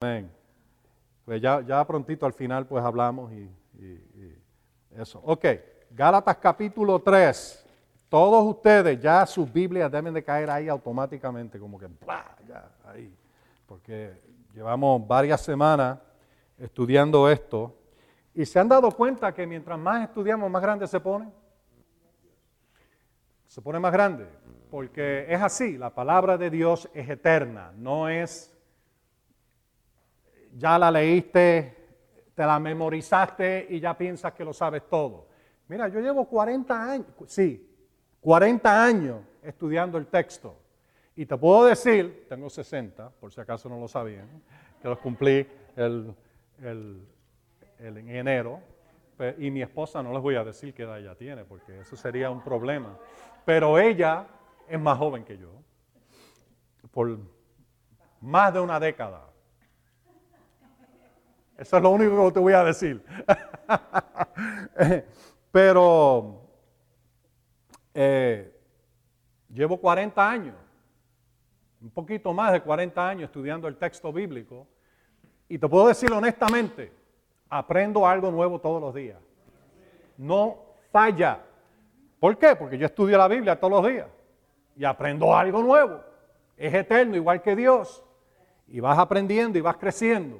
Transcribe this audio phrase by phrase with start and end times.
[0.00, 0.30] Amén.
[1.24, 3.50] Pues ya, ya prontito al final pues hablamos y,
[4.92, 5.20] eso.
[5.24, 5.44] Ok,
[5.90, 7.66] Gálatas capítulo 3.
[8.08, 11.88] Todos ustedes ya sus Biblias deben de caer ahí automáticamente, como que
[12.46, 13.12] ya ahí.
[13.66, 14.12] Porque
[14.54, 15.98] llevamos varias semanas
[16.58, 17.76] estudiando esto
[18.34, 21.28] y se han dado cuenta que mientras más estudiamos, más grande se pone.
[23.48, 24.28] Se pone más grande,
[24.70, 28.57] porque es así, la palabra de Dios es eterna, no es
[30.58, 31.76] ya la leíste,
[32.34, 35.28] te la memorizaste y ya piensas que lo sabes todo.
[35.68, 37.68] Mira, yo llevo 40 años, sí,
[38.20, 40.58] 40 años estudiando el texto.
[41.14, 44.28] Y te puedo decir, tengo 60, por si acaso no lo sabían,
[44.80, 46.14] que los cumplí el,
[46.60, 48.60] en enero.
[49.38, 52.30] Y mi esposa no les voy a decir qué edad ella tiene, porque eso sería
[52.30, 52.96] un problema.
[53.44, 54.26] Pero ella
[54.68, 55.50] es más joven que yo,
[56.92, 57.18] por
[58.20, 59.27] más de una década.
[61.58, 63.04] Eso es lo único que te voy a decir.
[65.50, 66.40] Pero
[67.92, 68.56] eh,
[69.52, 70.54] llevo 40 años,
[71.80, 74.68] un poquito más de 40 años estudiando el texto bíblico
[75.48, 76.92] y te puedo decir honestamente,
[77.48, 79.18] aprendo algo nuevo todos los días.
[80.16, 80.58] No
[80.92, 81.40] falla.
[82.20, 82.54] ¿Por qué?
[82.54, 84.06] Porque yo estudio la Biblia todos los días
[84.76, 86.04] y aprendo algo nuevo.
[86.56, 88.04] Es eterno, igual que Dios.
[88.68, 90.38] Y vas aprendiendo y vas creciendo.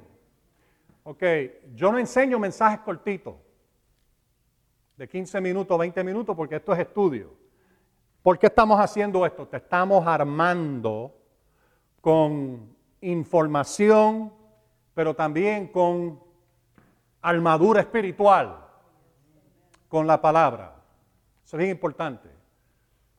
[1.09, 1.23] Ok,
[1.73, 3.33] yo no enseño mensajes cortitos,
[4.95, 7.33] de 15 minutos, 20 minutos, porque esto es estudio.
[8.21, 9.47] ¿Por qué estamos haciendo esto?
[9.47, 11.17] Te estamos armando
[11.99, 14.31] con información,
[14.93, 16.21] pero también con
[17.23, 18.67] armadura espiritual,
[19.87, 20.75] con la palabra.
[21.43, 22.29] Eso es bien importante.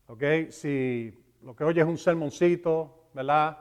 [0.07, 0.23] ¿Ok?
[0.51, 3.59] Si lo que oyes es un sermoncito, ¿verdad?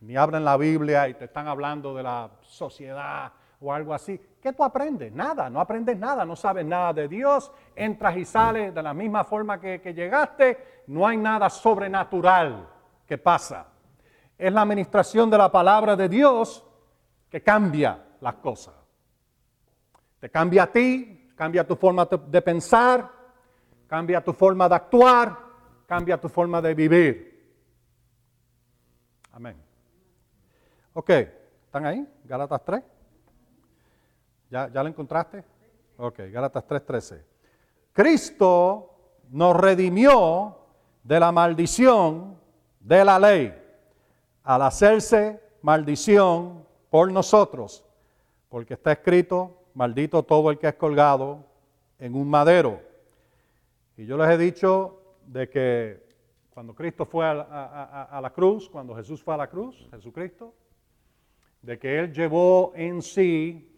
[0.00, 4.20] Ni abren la Biblia y te están hablando de la sociedad o algo así.
[4.40, 5.12] ¿Qué tú aprendes?
[5.12, 9.24] Nada, no aprendes nada, no sabes nada de Dios, entras y sales de la misma
[9.24, 12.68] forma que, llegaste, no hay nada sobrenatural
[13.06, 13.66] que pasa.
[14.38, 16.64] Es la administración de la palabra de Dios
[17.28, 18.74] que cambia las cosas.
[20.20, 23.10] Te cambia a ti, cambia tu forma de pensar,
[23.86, 25.36] cambia tu forma de actuar,
[25.86, 27.36] cambia tu forma de vivir.
[29.32, 29.65] Amén.
[30.98, 32.08] Ok, ¿están ahí?
[32.24, 32.82] Gálatas 3.
[34.50, 35.44] ¿Ya, ¿Ya lo encontraste?
[35.98, 37.22] Ok, Gálatas 3:13.
[37.92, 38.94] Cristo
[39.28, 40.56] nos redimió
[41.02, 42.38] de la maldición
[42.80, 43.54] de la ley
[44.42, 47.84] al hacerse maldición por nosotros,
[48.48, 51.44] porque está escrito, maldito todo el que es colgado
[51.98, 52.80] en un madero.
[53.98, 56.06] Y yo les he dicho de que
[56.54, 60.54] cuando Cristo fue a la cruz, cuando Jesús fue a la cruz, Jesucristo,
[61.62, 63.72] de que Él llevó en sí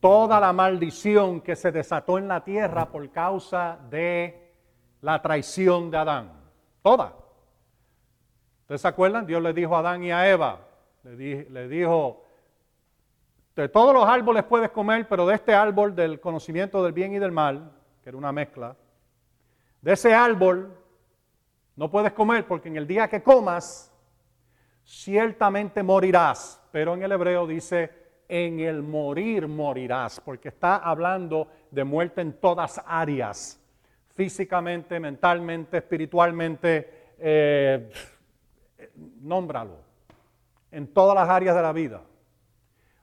[0.00, 4.52] toda la maldición que se desató en la tierra por causa de
[5.00, 6.32] la traición de Adán.
[6.82, 7.14] Toda.
[8.62, 9.26] ¿Ustedes se acuerdan?
[9.26, 10.60] Dios le dijo a Adán y a Eva,
[11.02, 12.24] le, dijo,
[13.56, 17.18] de todos los árboles puedes comer, pero de este árbol del conocimiento del bien y
[17.18, 18.76] del mal, que era una mezcla,
[19.80, 20.76] de ese árbol
[21.76, 23.87] no puedes comer porque en el día que comas,
[24.88, 27.90] ciertamente morirás pero en el hebreo dice,
[28.28, 33.60] en el morir morirás, porque está hablando de muerte en todas áreas,
[34.14, 37.90] físicamente, mentalmente, espiritualmente, eh,
[39.20, 39.78] nómbralo,
[40.70, 42.02] en todas las áreas de la vida.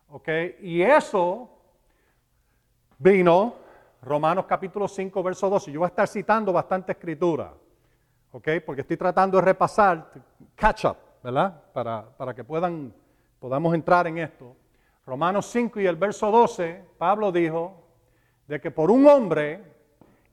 [0.09, 0.29] ¿Ok?
[0.61, 1.49] Y eso
[2.99, 3.55] vino,
[4.03, 5.71] Romanos capítulo 5, verso 12.
[5.71, 7.51] Yo voy a estar citando bastante escritura,
[8.31, 8.47] ¿ok?
[8.63, 10.11] Porque estoy tratando de repasar,
[10.55, 11.59] catch up, ¿verdad?
[11.73, 12.93] Para, que puedan
[13.39, 14.55] podamos entrar en esto.
[15.07, 17.83] Romanos 5 y el verso 12, Pablo dijo
[18.47, 19.63] de que por un hombre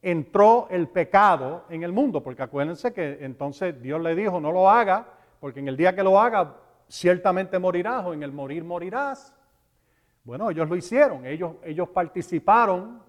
[0.03, 4.69] entró el pecado en el mundo, porque acuérdense que entonces Dios le dijo, no lo
[4.69, 5.07] haga,
[5.41, 6.57] porque en el día que lo haga,
[6.89, 9.35] ciertamente morirás, o en el morir morirás.
[10.25, 13.01] Bueno, ellos lo hicieron, ellos, ellos participaron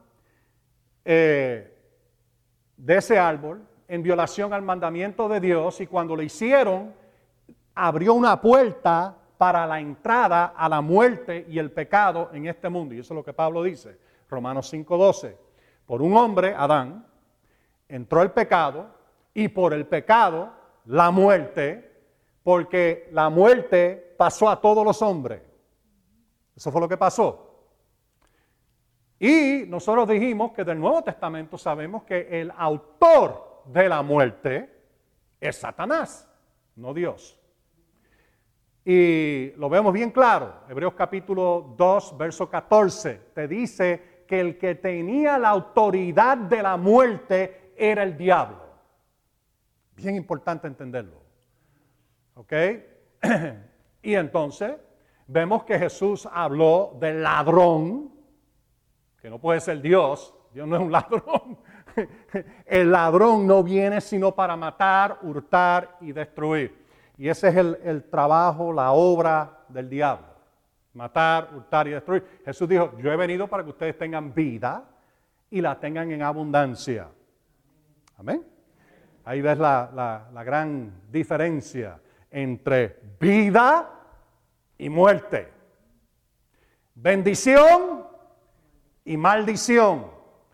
[1.04, 1.78] eh,
[2.78, 7.03] de ese árbol en violación al mandamiento de Dios y cuando lo hicieron,
[7.75, 12.96] abrió una puerta para la entrada a la muerte y el pecado en este mundo.
[12.96, 13.98] Y eso es lo que Pablo dice,
[14.30, 15.38] Romanos 5:12.
[15.86, 17.06] Por un hombre, Adán,
[17.90, 18.88] entró el pecado
[19.34, 20.52] y por el pecado
[20.86, 21.92] la muerte,
[22.44, 25.42] porque la muerte pasó a todos los hombres.
[26.56, 27.50] Eso fue lo que pasó.
[29.20, 34.70] Y nosotros dijimos que del Nuevo Testamento sabemos que el autor de la muerte
[35.40, 36.30] es Satanás,
[36.75, 37.40] no Dios.
[38.86, 40.54] Y lo vemos bien claro.
[40.68, 46.76] Hebreos capítulo 2, verso 14, te dice que el que tenía la autoridad de la
[46.76, 48.62] muerte era el diablo.
[49.96, 51.22] Bien importante entenderlo.
[52.36, 52.54] ¿Ok?
[54.02, 54.76] y entonces
[55.28, 58.12] vemos que Jesús habló del ladrón,
[59.22, 61.58] que no puede ser Dios, Dios no es un ladrón.
[62.66, 66.83] El ladrón no viene sino para matar, hurtar y destruir.
[67.24, 70.28] Y ese es el, trabajo, la obra del diablo.
[70.94, 72.42] Matar, hurtar y destruir.
[72.44, 74.84] Jesús dijo, yo he venido para que ustedes tengan vida
[75.50, 77.08] y la tengan en abundancia.
[78.18, 78.46] Amén.
[79.24, 81.98] Ahí ves la, gran diferencia
[82.30, 83.90] entre vida
[84.78, 85.48] y muerte.
[86.94, 88.06] Bendición
[89.06, 90.08] y maldición.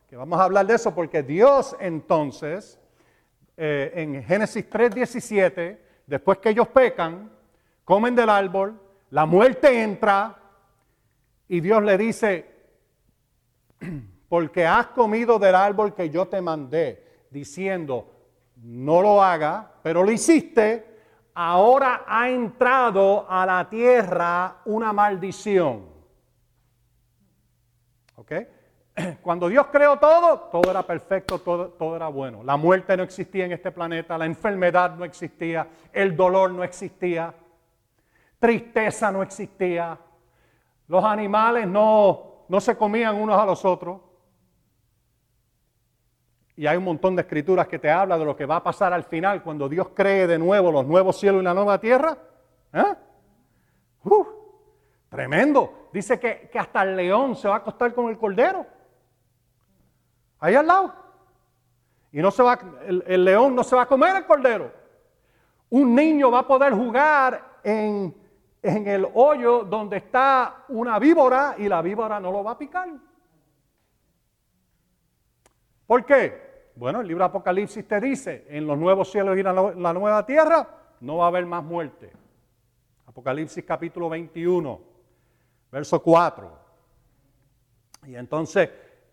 [0.08, 2.80] Que vamos a hablar de eso porque Dios entonces,
[3.58, 7.32] eh, en Génesis 3:17, después que ellos pecan,
[7.86, 8.80] comen del árbol,
[9.12, 10.38] la muerte entra
[11.48, 12.46] y Dios le dice,
[14.28, 18.12] porque has comido del árbol que yo te mandé, diciendo,
[18.56, 20.86] no lo haga, pero lo hiciste,
[21.36, 25.88] ahora ha entrado a la tierra una maldición.
[28.16, 28.32] ¿Ok?
[29.22, 32.44] Cuando Dios creó todo, todo era perfecto, todo, todo, era bueno.
[32.44, 37.34] La muerte no existía en este planeta, la enfermedad no existía, el dolor no existía,
[38.40, 39.98] tristeza no existía,
[40.88, 44.02] los animales no, no se comían unos a los otros.
[46.56, 48.92] Y hay un montón de escrituras que te habla de lo que va a pasar
[48.92, 52.18] al final cuando Dios cree de nuevo los nuevos cielos y la nueva tierra.
[52.74, 52.96] ¿Eh?
[55.10, 55.90] tremendo.
[55.94, 58.66] Dice que, hasta el león se va a acostar con el cordero.
[60.40, 60.94] Ahí al lado.
[62.12, 64.72] Y no se va, el, león no se va a comer el cordero.
[65.70, 68.16] Un niño va a poder jugar en,
[68.62, 72.90] en el hoyo donde está una víbora y la víbora no lo va a picar.
[75.86, 76.50] ¿Por qué?
[76.76, 80.26] Bueno, el libro de Apocalipsis te dice, en los nuevos cielos y la, la nueva
[80.26, 80.68] tierra
[81.02, 82.12] no va a haber más muerte.
[83.06, 84.80] Apocalipsis capítulo 21,
[85.72, 86.60] verso 4.
[88.08, 88.70] Y entonces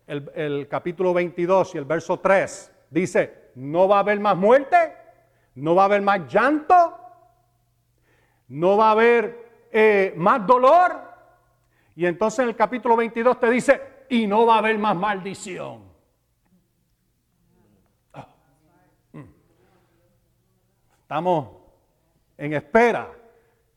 [0.07, 4.93] el, capítulo 22 y el verso 3 dice, no va a haber más muerte,
[5.55, 6.97] no va a haber más llanto,
[8.47, 11.01] no va a haber eh, más dolor.
[11.95, 15.87] Y entonces en el capítulo 22 te dice, y no va a haber más maldición.
[21.01, 21.49] Estamos
[22.37, 23.09] en espera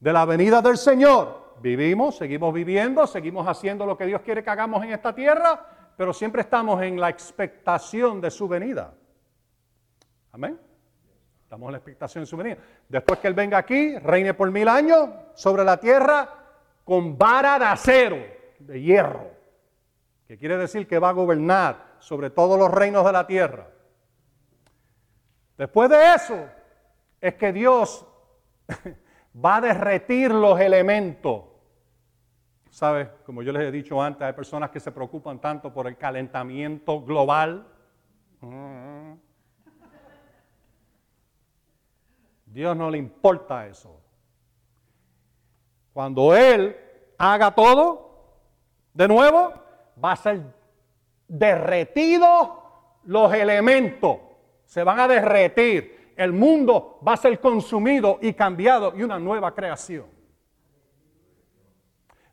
[0.01, 1.55] de la venida del Señor.
[1.61, 6.15] Vivimos, seguimos viviendo, seguimos haciendo lo que Dios quiere que hagamos en esta tierra, pero
[6.15, 8.95] siempre estamos en la expectación de su venida.
[10.33, 10.59] Amén.
[11.43, 12.57] Estamos en la expectación de su venida.
[12.89, 16.27] Después que Él venga aquí, reine por mil años sobre la tierra
[16.85, 18.17] con vara de acero,
[18.61, 19.31] de hierro,
[20.27, 23.69] que quiere decir que va a gobernar sobre todos los reinos de la tierra.
[25.59, 26.49] Después de eso,
[27.21, 28.07] es que Dios
[29.45, 31.50] va a derretir los elementos.
[32.71, 33.09] ¿Sabes?
[33.27, 37.03] Como yo les he dicho antes, hay personas que se preocupan tanto por el calentamiento
[37.03, 37.67] global.
[42.47, 44.01] Dios no le importa eso.
[45.93, 46.77] Cuando Él
[47.19, 48.39] haga todo,
[48.95, 49.53] de nuevo,
[50.03, 50.41] va a ser
[51.29, 54.19] derretido los elementos.
[54.65, 59.55] Se van a derretir el mundo va a ser consumido y cambiado y una nueva
[59.55, 60.05] creación.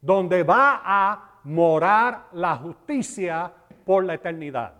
[0.01, 3.51] Donde va a morar la justicia
[3.85, 4.73] por la eternidad.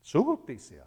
[0.00, 0.84] Su justicia,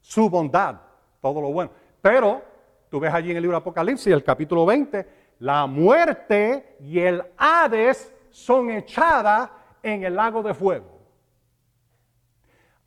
[0.00, 0.76] su bondad,
[1.20, 1.70] todo lo bueno.
[2.00, 2.42] Pero
[2.88, 5.06] tú ves allí en el libro de Apocalipsis, el capítulo 20,
[5.40, 9.50] la muerte y el Hades son echadas
[9.82, 10.98] en el lago de fuego.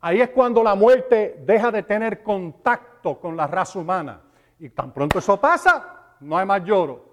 [0.00, 4.20] Ahí es cuando la muerte deja de tener contacto con la raza humana.
[4.58, 7.11] Y tan pronto eso pasa, no hay más lloro.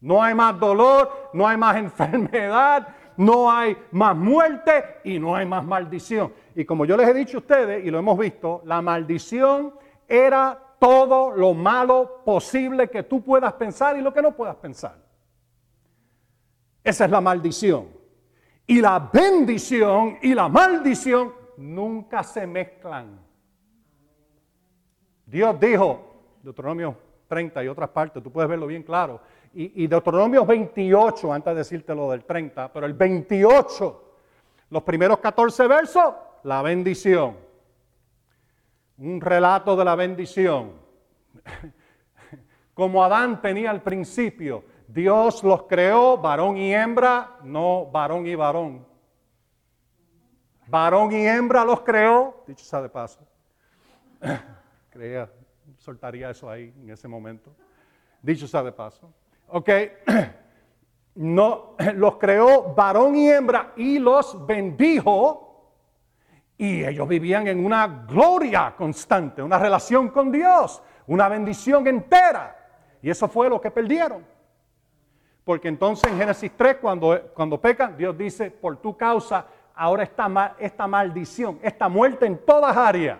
[0.00, 5.46] No hay más dolor, no hay más enfermedad, no hay más muerte y no hay
[5.46, 6.32] más maldición.
[6.54, 9.74] Y como yo les he dicho a ustedes y lo hemos visto, la maldición
[10.06, 14.96] era todo lo malo posible que tú puedas pensar y lo que no puedas pensar.
[16.84, 17.88] Esa es la maldición.
[18.66, 23.20] Y la bendición y la maldición nunca se mezclan.
[25.24, 26.96] Dios dijo, Deuteronomio
[27.28, 29.20] 30 y otras partes, tú puedes verlo bien claro,
[29.54, 34.04] y, y Deuteronomio 28, antes de decirte lo del 30, pero el 28,
[34.70, 37.36] los primeros 14 versos, la bendición.
[38.98, 40.72] Un relato de la bendición.
[42.76, 44.62] como Adán tenía al principio.
[44.86, 48.86] Dios los creó varón y hembra, no varón y varón.
[50.66, 53.26] Varón y hembra los creó, dicho sea de paso.
[54.90, 55.30] Creía,
[55.78, 57.50] soltaría eso ahí en ese momento.
[58.20, 59.10] Dicho sea de paso.
[59.48, 59.70] Ok,
[61.16, 65.42] no, los creó varón y hembra y los bendijo.
[66.58, 72.56] Y ellos vivían en una gloria constante, una relación con Dios, una bendición entera.
[73.02, 74.24] Y eso fue lo que perdieron.
[75.44, 80.56] Porque entonces en Génesis 3, cuando, cuando pecan, Dios dice, por tu causa, ahora esta,
[80.58, 83.18] esta maldición, esta muerte en todas áreas.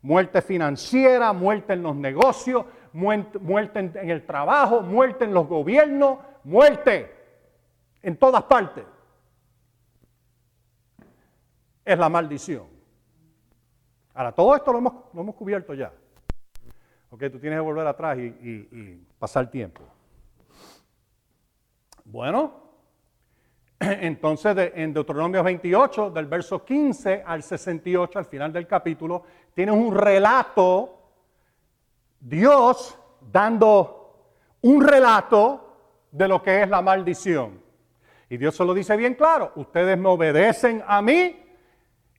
[0.00, 7.14] Muerte financiera, muerte en los negocios, muerte, en, el trabajo, muerte en los gobiernos, muerte
[8.02, 8.84] en todas partes.
[11.84, 12.66] Es la maldición.
[14.14, 15.92] Ahora, todo esto lo hemos, lo hemos cubierto ya.
[17.10, 19.82] Ok, tú tienes que volver atrás y, pasar tiempo.
[22.04, 22.54] Bueno,
[23.80, 29.94] entonces en Deuteronomio 28, del verso 15 al 68, al final del capítulo, tienes un
[29.94, 31.01] relato,
[32.22, 37.60] Dios dando un relato de lo que es la maldición.
[38.28, 41.44] Y Dios se lo dice bien claro, ustedes me obedecen a mí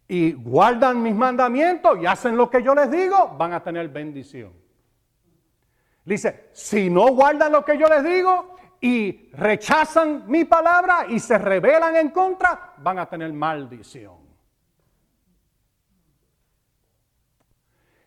[0.07, 4.51] y guardan mis mandamientos y hacen lo que yo les digo, van a tener bendición.
[6.03, 11.37] Dice, si no guardan lo que yo les digo y rechazan mi palabra y se
[11.37, 14.17] rebelan en contra, van a tener maldición.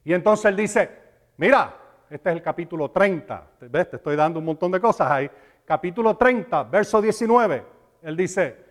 [0.04, 0.90] Y entonces él dice,
[1.38, 3.90] mira, este es el capítulo 30, ¿ves?
[3.90, 5.30] Te estoy dando un montón de cosas ahí.
[5.64, 7.64] Capítulo 30, verso 19,
[8.02, 8.64] él dice,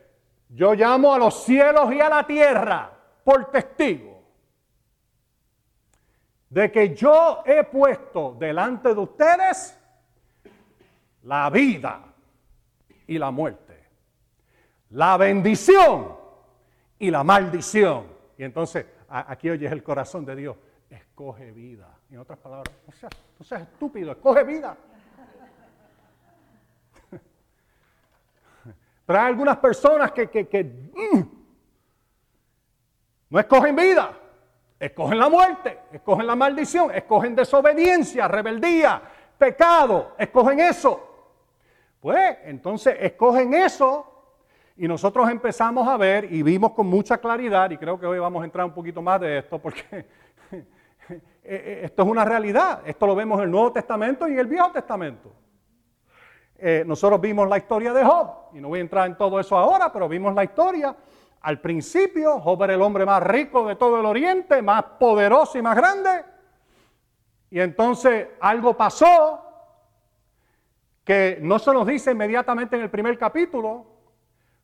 [0.50, 2.92] yo llamo a los cielos y a la tierra
[3.24, 4.24] por testigo
[6.50, 9.78] de que yo he puesto delante de ustedes
[11.24, 12.02] la vida
[13.08, 13.84] y la muerte,
[14.92, 16.16] la bendición
[16.98, 18.06] y la maldición.
[18.38, 20.56] Y entonces aquí oyes el corazón de Dios,
[20.90, 21.95] escoge vida.
[22.16, 22.74] En otras palabras,
[23.38, 24.78] no seas, estúpido, escoge vida.
[29.06, 31.22] Pero hay algunas personas que, que, mm,
[33.32, 34.18] no escogen vida.
[34.80, 39.02] Escogen la muerte, escogen la maldición, escogen desobediencia, rebeldía,
[39.38, 41.34] pecado, escogen eso.
[42.00, 44.16] Pues entonces escogen eso
[44.78, 48.42] y nosotros empezamos a ver y vimos con mucha claridad, y creo que hoy vamos
[48.42, 50.06] a entrar un poquito más de esto, porque
[51.44, 54.72] esto es una realidad, esto lo vemos en el Nuevo Testamento y en el Viejo
[54.72, 55.32] Testamento.
[56.58, 59.58] Eh, nosotros vimos la historia de Job, y no voy a entrar en todo eso
[59.58, 60.96] ahora, pero vimos la historia
[61.46, 65.62] al principio, Job era el hombre más rico de todo el oriente, más poderoso y
[65.62, 66.26] más grande.
[67.52, 69.44] Y entonces algo pasó
[71.04, 73.86] que no se nos dice inmediatamente en el primer capítulo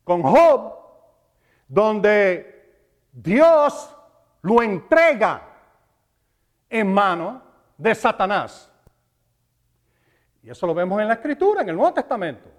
[0.04, 0.74] con Job,
[1.68, 2.82] donde
[3.12, 3.96] Dios
[4.42, 5.51] lo entrega
[6.72, 7.42] en mano
[7.78, 8.72] de Satanás.
[10.42, 12.50] Y eso lo vemos en la Escritura, en el Nuevo Testamento.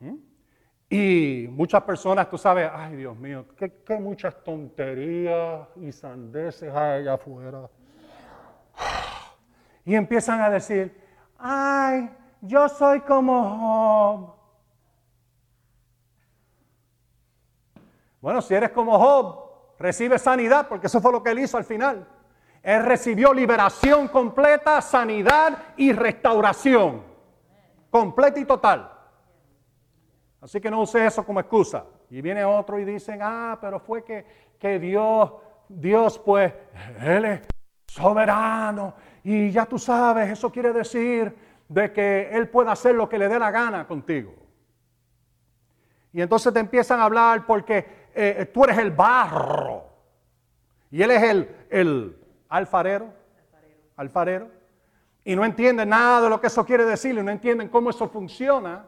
[0.00, 0.16] ¿Mm?
[0.90, 7.14] Y muchas personas, tú sabes, ay Dios mío, qué, muchas tonterías y sandeces hay allá
[7.14, 7.70] afuera.
[9.84, 10.96] Y empiezan a decir,
[11.36, 12.08] ay,
[12.40, 14.34] yo soy como Job.
[18.20, 19.41] Bueno, si eres como Job,
[19.82, 22.06] recibe sanidad, porque eso fue lo que él hizo al final.
[22.62, 27.02] Él recibió liberación completa, sanidad y restauración.
[27.90, 28.90] Completa y total.
[30.40, 31.84] Así que no use eso como excusa.
[32.08, 34.24] Y viene otro y dicen, ah, pero fue que,
[34.58, 35.32] que Dios,
[35.68, 36.52] Dios pues,
[37.00, 37.40] Él es
[37.86, 38.94] soberano.
[39.24, 41.34] Y ya tú sabes, eso quiere decir
[41.68, 44.32] de que Él puede hacer lo que le dé la gana contigo.
[46.12, 49.84] Y entonces te empiezan a hablar porque eh, tú eres el barro.
[50.90, 52.16] Y Él es el, el
[52.48, 53.12] alfarero.
[53.96, 54.48] Alfarero.
[55.24, 58.08] Y no entienden nada de lo que eso quiere decir y no entienden cómo eso
[58.08, 58.86] funciona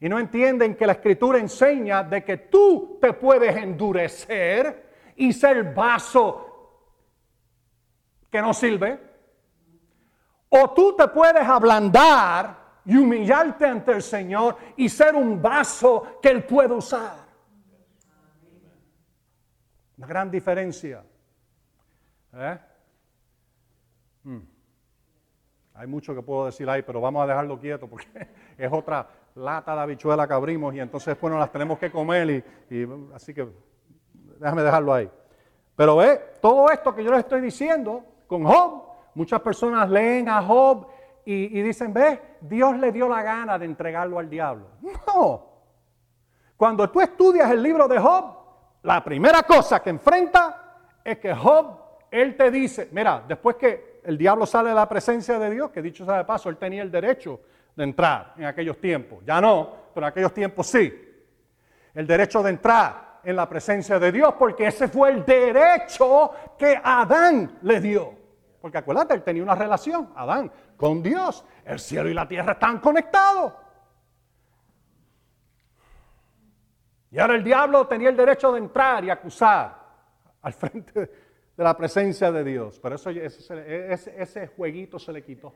[0.00, 5.74] y no entienden que la escritura enseña de que tú te puedes endurecer y ser
[5.74, 6.46] vaso
[8.30, 8.98] que no sirve,
[10.48, 16.30] o tú te puedes ablandar y humillarte ante el Señor y ser un vaso que
[16.30, 17.19] Él puede usar.
[20.00, 21.04] Una gran diferencia.
[22.32, 22.58] ¿Eh?
[24.24, 24.40] Hmm.
[25.74, 28.06] Hay mucho que puedo decir ahí, pero vamos a dejarlo quieto porque
[28.56, 32.88] es otra, lata de habichuela que abrimos y entonces nos las tenemos que comer y,
[33.14, 33.46] así que
[34.38, 35.10] déjame dejarlo ahí.
[35.76, 40.40] Pero ve, todo esto que yo les estoy diciendo con Job Muchas personas leen a
[40.40, 40.86] Job
[41.26, 44.68] y, y dicen, ves, Dios le dio la gana de entregarlo al diablo.
[44.80, 45.46] No.
[46.56, 48.39] Cuando tú estudias el libro de Job,
[48.82, 51.78] la primera cosa que enfrenta es que Job,
[52.10, 55.82] él te dice, mira, después que el diablo sale de la presencia de Dios, que
[55.82, 57.40] dicho sea de paso, él tenía el derecho
[57.76, 59.22] de entrar en aquellos tiempos.
[59.24, 60.92] Ya no, pero en aquellos tiempos sí.
[61.94, 66.80] El derecho de entrar en la presencia de Dios, porque ese fue el derecho que
[66.82, 68.14] Adán le dio.
[68.60, 71.44] Porque acuérdate, él tenía una relación, Adán, con Dios.
[71.64, 73.52] El cielo y la tierra están conectados.
[77.10, 79.76] Y ahora el diablo tenía el derecho de entrar y acusar
[80.42, 82.78] al frente de la presencia de Dios.
[82.80, 85.52] Pero eso, ese, ese, jueguito se le quitó.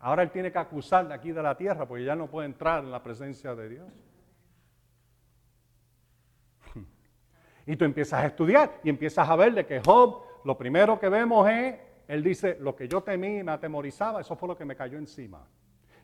[0.00, 2.84] Ahora él tiene que acusar de aquí de la tierra porque ya no puede entrar
[2.84, 3.88] en la presencia de Dios.
[7.64, 11.08] Y tú empiezas a estudiar y empiezas a ver de que Job, lo primero que
[11.08, 11.76] vemos es,
[12.08, 14.98] él dice, lo que yo temí y me atemorizaba, eso fue lo que me cayó
[14.98, 15.46] encima.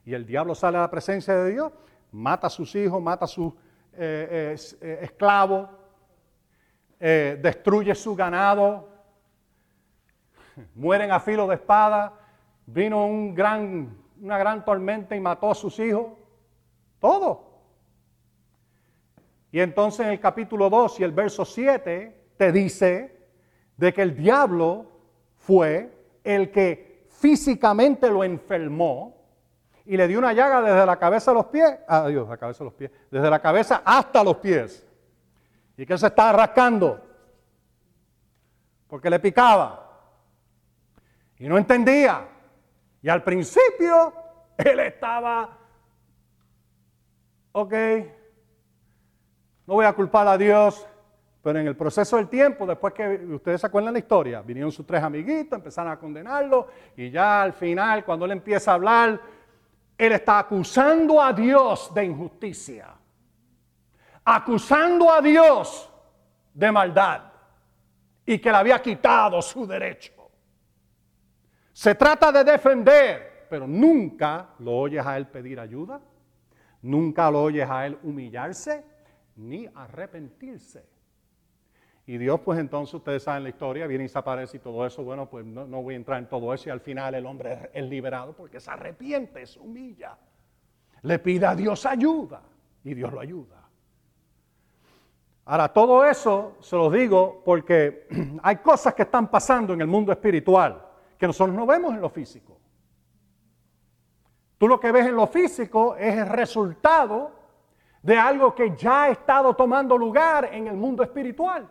[0.04, 1.72] Y el diablo sale a la presencia de Dios,
[2.12, 3.52] mata a sus hijos, mata a sus
[4.00, 5.68] eh, eh, esclavos,
[7.00, 8.88] eh, destruye su ganado,
[10.76, 12.12] mueren a filo de espada,
[12.64, 16.12] vino un gran, una gran tormenta y mató a sus hijos,
[17.00, 17.58] todo.
[19.50, 23.18] Y entonces en el capítulo 2 y el verso 7 te dice
[23.76, 24.86] de que el diablo
[25.38, 29.17] fue el que físicamente lo enfermó
[29.88, 32.62] y le dio una llaga desde la cabeza a los pies, adiós, ah, la cabeza
[32.62, 34.86] a los pies, desde la cabeza hasta los pies.
[35.78, 37.00] Y que él se estaba rascando
[38.86, 39.88] porque le picaba
[41.38, 42.28] y no entendía.
[43.00, 44.12] Y al principio
[44.58, 45.56] él estaba,
[47.52, 47.74] ok,
[49.66, 50.86] no voy a culpar a Dios,
[51.42, 54.84] pero en el proceso del tiempo, después que ustedes se acuerdan la historia, vinieron sus
[54.84, 59.37] tres amiguitos, empezaron a condenarlo y ya al final, cuando él empieza a hablar,
[59.98, 62.94] él está acusando a Dios de injusticia,
[64.24, 65.90] acusando a Dios
[66.54, 67.22] de maldad
[68.24, 70.12] y que le había quitado su derecho.
[71.72, 76.00] Se trata de defender, pero nunca lo oyes a él pedir ayuda,
[76.82, 78.84] nunca lo oyes a él humillarse
[79.34, 80.97] ni arrepentirse.
[82.08, 85.04] Y Dios, pues entonces ustedes saben la historia, viene y se aparece y todo eso,
[85.04, 87.84] bueno, pues no, voy a entrar en todo eso y al final el hombre es
[87.84, 90.16] liberado porque se arrepiente, se humilla,
[91.02, 92.40] le pide a Dios ayuda
[92.82, 93.62] y Dios lo ayuda.
[95.44, 98.08] Ahora, todo eso se lo digo porque
[98.42, 100.82] hay cosas que están pasando en el mundo espiritual
[101.18, 102.58] que nosotros no vemos en lo físico.
[104.56, 107.32] Tú lo que ves en lo físico es el resultado
[108.00, 111.68] de algo que ya ha estado tomando lugar en el mundo espiritual.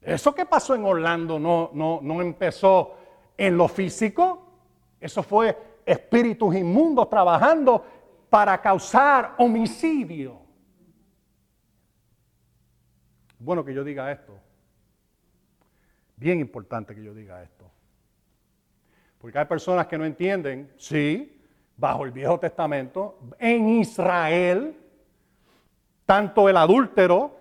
[0.00, 2.96] Eso que pasó en Orlando no, no, no empezó
[3.36, 4.46] en lo físico,
[5.00, 7.84] eso fue espíritus inmundos trabajando
[8.30, 10.40] para causar homicidio.
[13.38, 14.38] Bueno que yo diga esto.
[16.16, 17.70] Bien importante que yo diga esto.
[19.18, 21.42] Porque hay personas que no entienden, sí,
[21.76, 24.76] bajo el Viejo Testamento, en Israel,
[26.06, 27.36] tanto el adúltero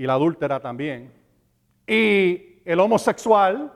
[0.00, 1.12] y la adúltera también,
[1.86, 3.70] y el homosexual,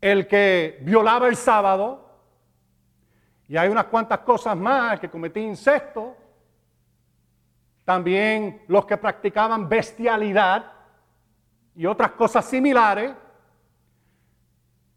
[0.00, 2.08] el que violaba el sábado,
[3.48, 6.16] y hay unas cuantas cosas más, el que cometía incesto,
[7.84, 10.70] también los que practicaban bestialidad
[11.74, 13.12] y otras cosas similares,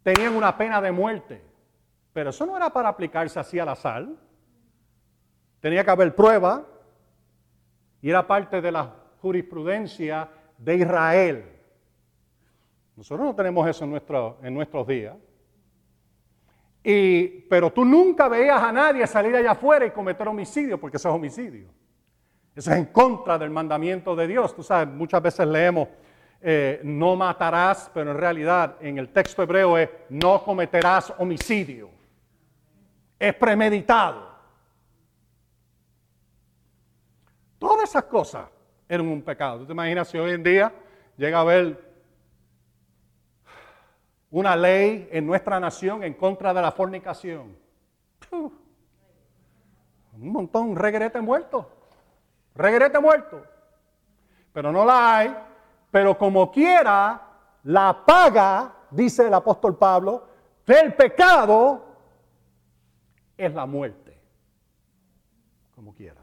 [0.04, 1.44] tenían una pena de muerte.
[2.12, 4.16] Pero eso no era para aplicarse así a la sal.
[5.58, 6.64] Tenía que haber prueba
[8.00, 10.28] y era parte de la jurisprudencia
[10.58, 11.44] de Israel.
[12.96, 15.16] Nosotros no tenemos eso en, en nuestros días.
[16.82, 21.08] Y, pero tú nunca veías a nadie salir allá afuera y cometer homicidio, porque eso
[21.08, 21.68] es homicidio.
[22.54, 24.54] Eso es en contra del mandamiento de Dios.
[24.54, 25.88] Tú sabes, muchas veces leemos,
[26.40, 32.00] eh, no matarás, pero en realidad en el texto hebreo es, no cometerás homicidio
[33.20, 34.30] es premeditado.
[37.58, 38.48] Todas esas cosas
[38.90, 39.60] eran un pecado.
[39.60, 40.72] ¿Tú te imaginas si hoy en día
[41.16, 41.80] llega a haber
[44.30, 47.56] una ley en nuestra nación en contra de la fornicación?
[48.32, 51.70] Un montón, regrete muerto.
[52.56, 53.44] Regrete muerto.
[54.52, 55.36] Pero no la hay.
[55.92, 57.22] Pero como quiera,
[57.62, 60.26] la paga, dice el apóstol Pablo,
[60.66, 61.86] del pecado
[63.36, 64.20] es la muerte,
[65.76, 66.22] como quiera.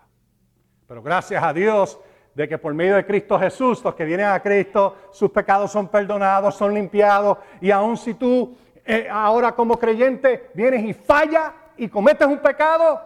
[0.86, 1.98] Pero gracias a Dios,
[2.38, 5.88] de que por medio de Cristo Jesús, los que vienen a Cristo, sus pecados son
[5.88, 11.88] perdonados, son limpiados, y aun si tú eh, ahora como creyente vienes y falla y
[11.88, 13.02] cometes un pecado,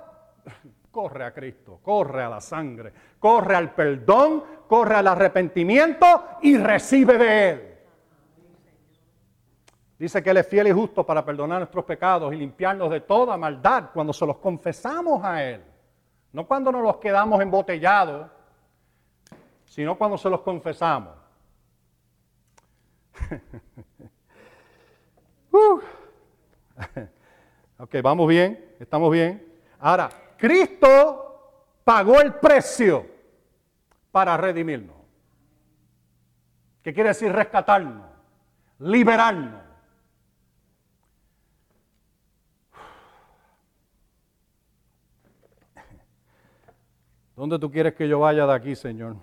[0.91, 7.17] corre a Cristo, corre a la sangre, corre al perdón, corre al arrepentimiento y recibe
[7.17, 7.78] de Él.
[9.98, 13.38] Dice que Él es fiel y justo para perdonar nuestros pecados y limpiarnos de toda
[13.38, 15.63] maldad cuando se los confesamos a Él.
[16.34, 18.30] No cuando nos los quedamos embotellados,
[19.71, 21.15] sino cuando se los confesamos.
[25.53, 25.81] Uh.
[27.77, 29.45] ok, vamos bien, estamos bien.
[29.79, 33.05] Ahora, Cristo pagó el precio
[34.13, 34.95] para redimirnos.
[36.81, 38.07] ¿Qué quiere decir rescatarnos?
[38.79, 39.62] Liberarnos.
[47.36, 49.17] ¿Dónde tú quieres que yo vaya de aquí, Señor?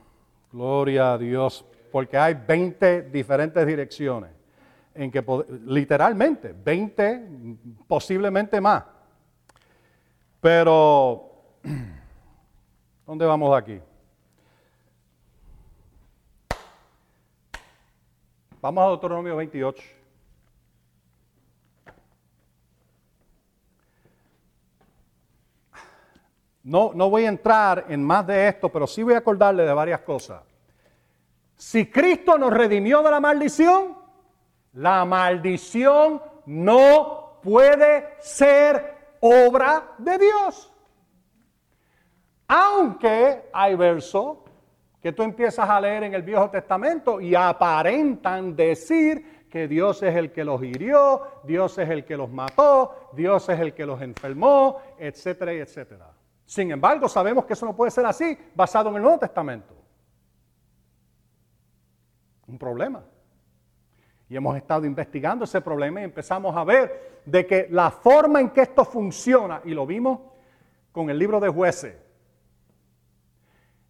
[0.52, 4.30] Gloria a Dios, porque hay 20 diferentes direcciones
[4.94, 5.24] en que
[5.66, 7.28] literalmente 20,
[7.86, 8.84] posiblemente más.
[10.40, 11.30] Pero,
[13.06, 13.80] ¿dónde vamos aquí?
[18.60, 19.97] Vamos a Deuteronomio 28.
[26.68, 29.72] No, no voy a entrar en más de esto, pero sí voy a acordarle de
[29.72, 30.42] varias cosas.
[31.56, 33.96] Si Cristo nos redimió de la maldición,
[34.74, 40.70] la maldición no puede ser obra de Dios.
[42.48, 44.36] Aunque hay versos
[45.00, 50.14] que tú empiezas a leer en el Viejo Testamento y aparentan decir que Dios es
[50.14, 54.02] el que los hirió, Dios es el que los mató, Dios es el que los
[54.02, 56.17] enfermó, etcétera etcétera.
[56.48, 59.74] Sin embargo, sabemos que eso no puede ser así basado en el Nuevo Testamento.
[62.46, 63.04] Un problema.
[64.30, 68.48] Y hemos estado investigando ese problema y empezamos a ver de que la forma en
[68.48, 70.20] que esto funciona, y lo vimos
[70.90, 71.94] con el libro de jueces,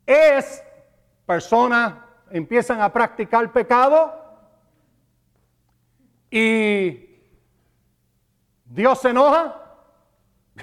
[0.04, 0.64] es
[1.26, 1.94] personas
[2.28, 4.12] empiezan a practicar pecado
[6.28, 7.20] y
[8.64, 9.67] Dios se enoja.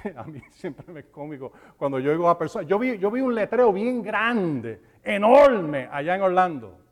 [0.16, 2.68] A mí siempre me es cómico cuando yo oigo a personas.
[2.68, 6.86] Yo vi, yo vi un letrero bien grande, enorme, allá en Orlando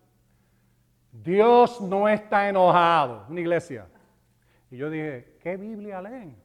[1.23, 3.87] Dios no está enojado, una iglesia.
[4.71, 6.37] Y yo dije, ¿qué Biblia leen?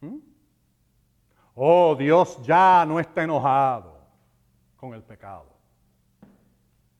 [0.00, 0.18] ¿Mm?
[1.56, 3.98] Oh, Dios ya no está enojado
[4.76, 5.46] con el pecado.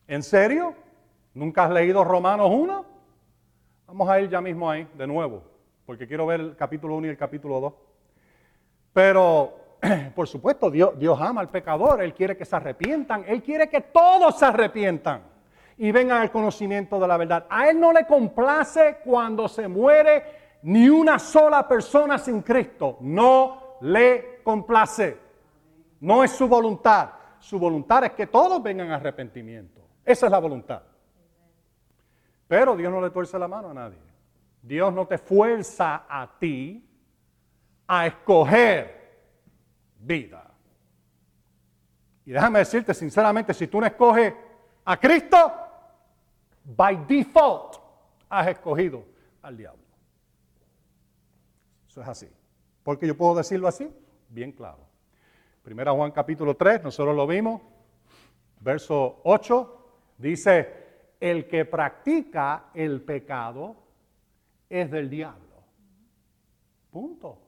[0.08, 0.74] ¿En serio?
[1.32, 2.84] ¿Nunca has leído Romanos 1?
[3.86, 5.44] Vamos a ir ya mismo ahí, de nuevo,
[5.86, 7.74] porque quiero ver el capítulo 1 y el capítulo 2.
[8.92, 9.64] Pero
[10.14, 14.38] por supuesto, Dios, ama al pecador, Él quiere que se arrepientan, Él quiere que todos
[14.38, 15.22] se arrepientan
[15.76, 17.46] y vengan al conocimiento de la verdad.
[17.48, 22.98] A Él no le complace cuando se muere ni una sola persona sin Cristo.
[23.00, 25.18] No le complace.
[26.00, 27.10] No es su voluntad.
[27.38, 29.80] Su voluntad es que todos vengan a arrepentimiento.
[30.04, 30.82] Esa es la voluntad.
[32.46, 33.98] Pero Dios no le tuerce la mano a nadie.
[34.64, 36.82] Dios no te fuerza a ti
[37.86, 39.28] a escoger
[39.98, 40.50] vida.
[42.24, 44.32] Y déjame decirte sinceramente, si tú no escoges
[44.86, 45.52] a Cristo,
[46.64, 47.76] by default
[48.30, 49.04] has escogido
[49.42, 49.84] al diablo.
[51.86, 52.28] Eso es así.
[52.82, 53.90] porque yo puedo decirlo así?
[54.30, 54.86] Bien claro.
[55.62, 57.60] Primera Juan capítulo 3, nosotros lo vimos,
[58.60, 60.84] verso 8, dice,
[61.20, 63.83] el que practica el pecado
[64.80, 65.62] es del diablo.
[66.90, 67.38] Punto.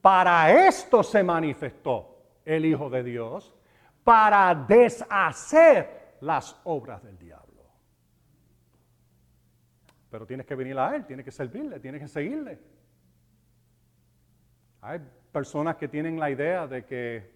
[0.00, 3.54] Para esto se manifestó el Hijo de Dios,
[4.02, 7.64] para deshacer las obras del diablo.
[10.10, 12.58] Pero tienes que venir a Él, tienes que servirle, tienes que seguirle.
[14.80, 15.00] Hay
[15.32, 17.30] personas que tienen la idea de que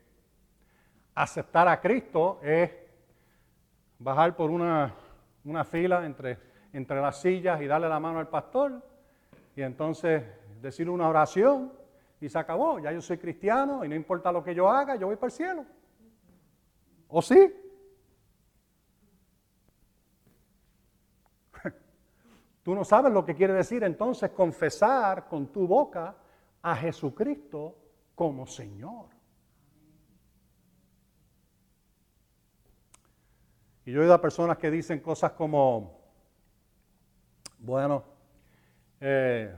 [1.15, 2.71] aceptar a Cristo es
[3.99, 4.95] bajar por una,
[5.45, 8.83] una fila entre, entre las sillas y darle la mano al pastor
[9.57, 10.23] y entonces
[10.61, 11.73] decir una oración
[12.21, 12.79] y se acabó.
[12.79, 15.33] Ya yo soy cristiano y no importa lo que yo haga, yo voy para el
[15.33, 15.65] cielo.
[17.09, 17.53] ¿O sí?
[22.63, 26.15] Tú no sabes lo que quiere decir entonces confesar con tu boca
[26.63, 27.77] a Jesucristo
[28.15, 29.07] como Señor.
[33.85, 36.00] Y yo he oído a personas que dicen cosas como,
[37.71, 38.03] bueno,
[39.01, 39.55] eh,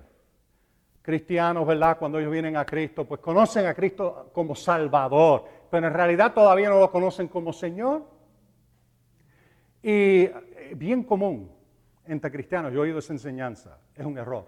[1.01, 1.99] cristianos, ¿verdad?
[1.99, 6.69] Cuando ellos vienen a Cristo, pues conocen a Cristo como Salvador, pero en realidad todavía
[6.69, 8.05] no lo conocen como Señor.
[9.83, 11.51] Y eh, bien común
[12.05, 14.47] entre cristianos, yo he oído esa enseñanza, es un error.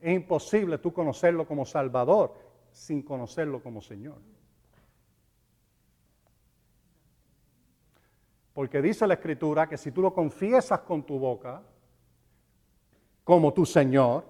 [0.00, 2.34] Es imposible tú conocerlo como Salvador
[2.72, 4.18] sin conocerlo como Señor.
[8.52, 11.62] Porque dice la Escritura que si tú lo confiesas con tu boca
[13.24, 14.24] como tu Señor,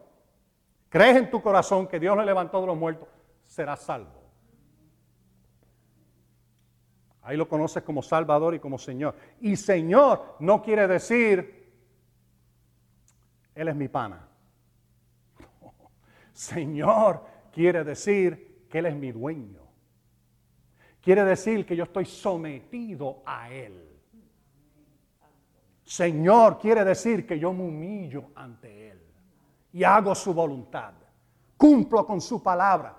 [0.89, 3.09] crees en tu corazón que Dios le levantó de los muertos,
[3.45, 4.23] serás salvo.
[7.23, 9.15] Ahí lo conoces como Salvador y como Señor.
[9.41, 11.73] Y Señor no quiere decir,
[13.55, 14.29] Él es mi pana.
[16.33, 19.61] Señor quiere decir que Él es mi dueño.
[21.01, 23.92] Quiere decir que yo estoy sometido a Él.
[25.85, 29.01] Señor quiere decir que yo me humillo ante Él
[29.73, 30.93] y hago su voluntad.
[31.57, 32.97] Cumplo con su palabra,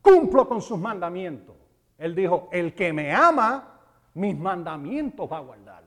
[0.00, 1.56] cumplo con sus mandamientos.
[1.98, 3.80] Él dijo, el que me ama,
[4.14, 5.84] mis mandamientos va a guardar.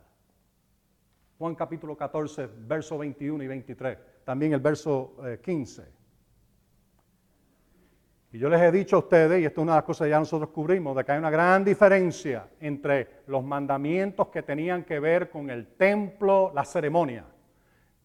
[1.37, 3.97] Juan capítulo 14, verso 21 y 23.
[4.25, 5.98] También el verso 15.
[8.31, 10.11] Y yo les he dicho a ustedes, y esto es una de las cosas que
[10.11, 14.99] ya nosotros cubrimos, de que hay una gran diferencia entre los mandamientos que tenían que
[14.99, 17.25] ver con el templo, la ceremonia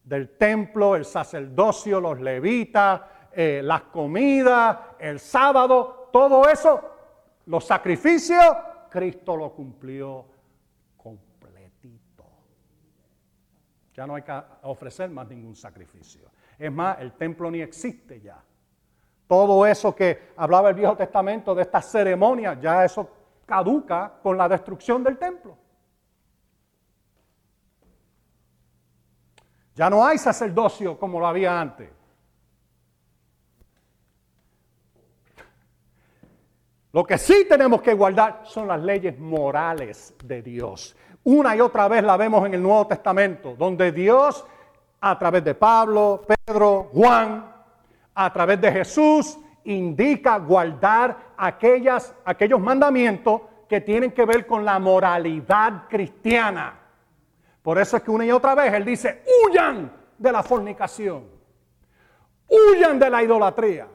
[0.04, 3.00] del templo, el sacerdocio, los levitas,
[3.32, 6.90] eh, las comidas, el sábado, todo eso,
[7.46, 8.44] los sacrificios,
[8.90, 10.26] Cristo lo cumplió
[10.96, 12.24] completito.
[13.94, 16.30] Ya no hay que ofrecer más ningún sacrificio.
[16.58, 18.42] Es más, el templo ni existe ya.
[19.26, 23.08] Todo eso que hablaba el Viejo Testamento de estas ceremonias, ya eso
[23.46, 25.56] caduca con la destrucción del templo.
[29.74, 31.90] Ya no hay sacerdocio como lo había antes.
[36.92, 40.94] Lo que sí tenemos que guardar son las leyes morales de Dios.
[41.24, 44.44] Una y otra vez la vemos en el Nuevo Testamento, donde Dios,
[45.00, 47.53] a través de Pablo, Pedro, Juan,
[48.14, 54.78] a través de Jesús indica guardar aquellas, aquellos mandamientos que tienen que ver con la
[54.78, 56.80] moralidad cristiana.
[57.62, 61.24] Por eso es que una y otra vez Él dice, huyan de la fornicación,
[62.48, 63.88] huyan de la idolatría.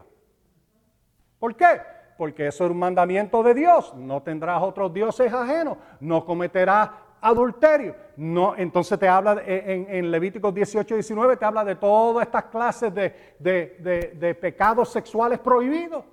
[1.38, 1.82] ¿Por qué?
[2.18, 3.94] Porque eso es un mandamiento de Dios.
[3.96, 6.90] No tendrás otros dioses ajenos, no cometerás
[7.22, 7.96] adulterio.
[8.18, 12.46] No, entonces te habla en, en, Levíticos 18 y 19, te habla de todas estas
[12.46, 16.04] clases de, pecados sexuales prohibidos.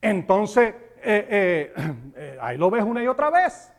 [0.00, 3.72] Entonces, eh, eh, eh, ahí lo ves una y otra vez.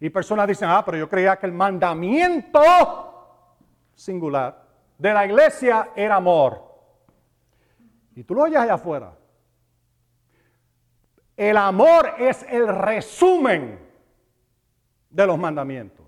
[0.00, 2.60] Y personas dicen, ah, pero yo creía que el mandamiento
[3.94, 4.64] singular
[4.96, 6.64] de la iglesia era amor.
[8.14, 9.12] Y tú lo oyes allá afuera.
[11.36, 13.87] El amor es el resumen
[15.10, 16.06] de los mandamientos.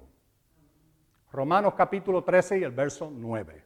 [1.32, 3.62] Romanos capítulo 13 y el verso 9.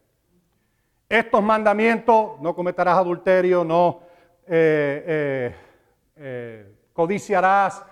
[1.09, 4.01] Estos mandamientos, no cometerás adulterio, no
[4.47, 5.55] eh, eh,
[6.17, 7.83] eh, codiciarás,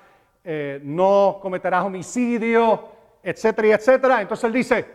[0.82, 2.88] no cometerás homicidio,
[3.22, 4.20] etcétera etcétera.
[4.20, 4.86] Entonces él dice,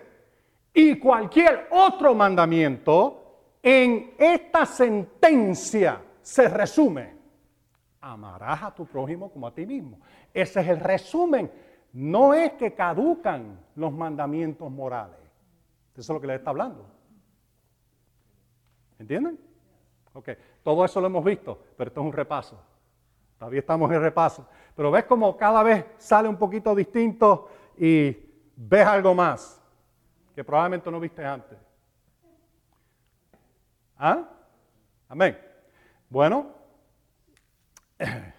[0.74, 3.28] y cualquier otro mandamiento
[3.64, 7.16] en esta sentencia se resume.
[8.02, 10.00] Amarás a tu prójimo como a ti mismo.
[10.34, 11.50] Ese es el resumen
[11.94, 15.18] no es que caducan los mandamientos morales.
[15.94, 16.86] Eso es lo que le está hablando.
[19.00, 19.40] ¿Entienden?
[20.14, 20.30] Ok,
[20.64, 22.60] todo eso lo hemos visto, pero esto es un repaso.
[23.38, 24.48] Todavía estamos en repaso.
[24.76, 28.16] Pero ves como cada vez sale un poquito distinto y
[28.56, 29.62] ves algo más
[30.34, 31.58] que probablemente no viste antes.
[33.98, 34.24] ¿Ah?
[35.10, 35.38] Amén.
[36.10, 36.48] Bueno.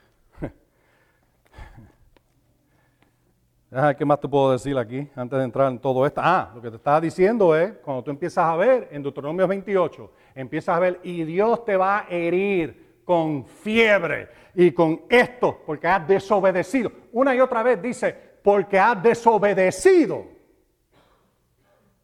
[3.98, 6.22] ¿Qué más te puedo decir aquí antes de entrar en todo esto?
[6.24, 10.10] Ah, lo que te estaba diciendo es, cuando tú empiezas a ver en Deuteronomio 28,
[10.34, 15.86] empiezas a ver y Dios te va a herir con fiebre y con esto, porque
[15.86, 16.90] has desobedecido.
[17.12, 20.24] Una y otra vez dice, porque has desobedecido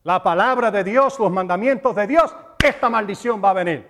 [0.02, 3.88] la palabra de Dios, los mandamientos de Dios, esta maldición va a venir.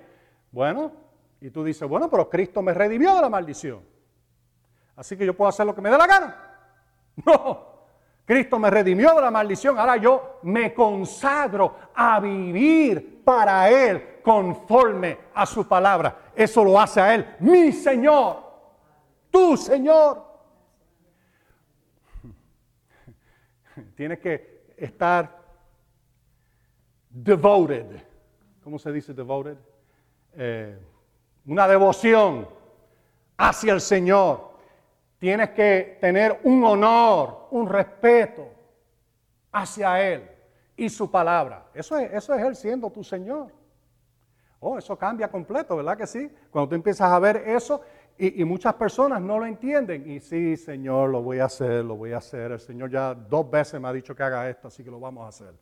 [0.53, 0.93] Bueno,
[1.41, 3.81] y tú dices, bueno, pero Cristo me redimió de la maldición.
[4.95, 6.44] Así que yo puedo hacer lo que me dé la gana.
[7.25, 7.75] No,
[8.25, 15.19] Cristo me redimió de la maldición, ahora yo me consagro a vivir para Él conforme
[15.33, 16.33] a su palabra.
[16.35, 18.43] Eso lo hace a Él, mi Señor,
[19.31, 20.25] tu Señor.
[23.95, 25.41] Tienes que estar
[27.11, 28.03] devoted.
[28.63, 29.57] ¿Cómo se dice devoted?
[30.37, 30.79] eh,
[31.47, 32.49] una devoción
[33.37, 34.54] hacia el Señor.
[35.25, 38.47] Tienes que tener un honor, un respeto
[39.53, 40.29] hacia Él
[40.77, 41.65] y su palabra.
[41.73, 43.51] Eso es, eso es Él siendo tu Señor.
[44.61, 46.31] Oh, eso cambia completo, ¿verdad que sí?
[46.51, 47.81] Cuando tú empiezas a ver eso
[48.19, 50.07] y, muchas personas no lo entienden.
[50.11, 52.53] Y sí, Señor, lo voy a hacer, lo voy a hacer.
[52.53, 55.25] El Señor ya dos veces me ha dicho que haga esto, así que lo vamos
[55.25, 55.55] a hacer.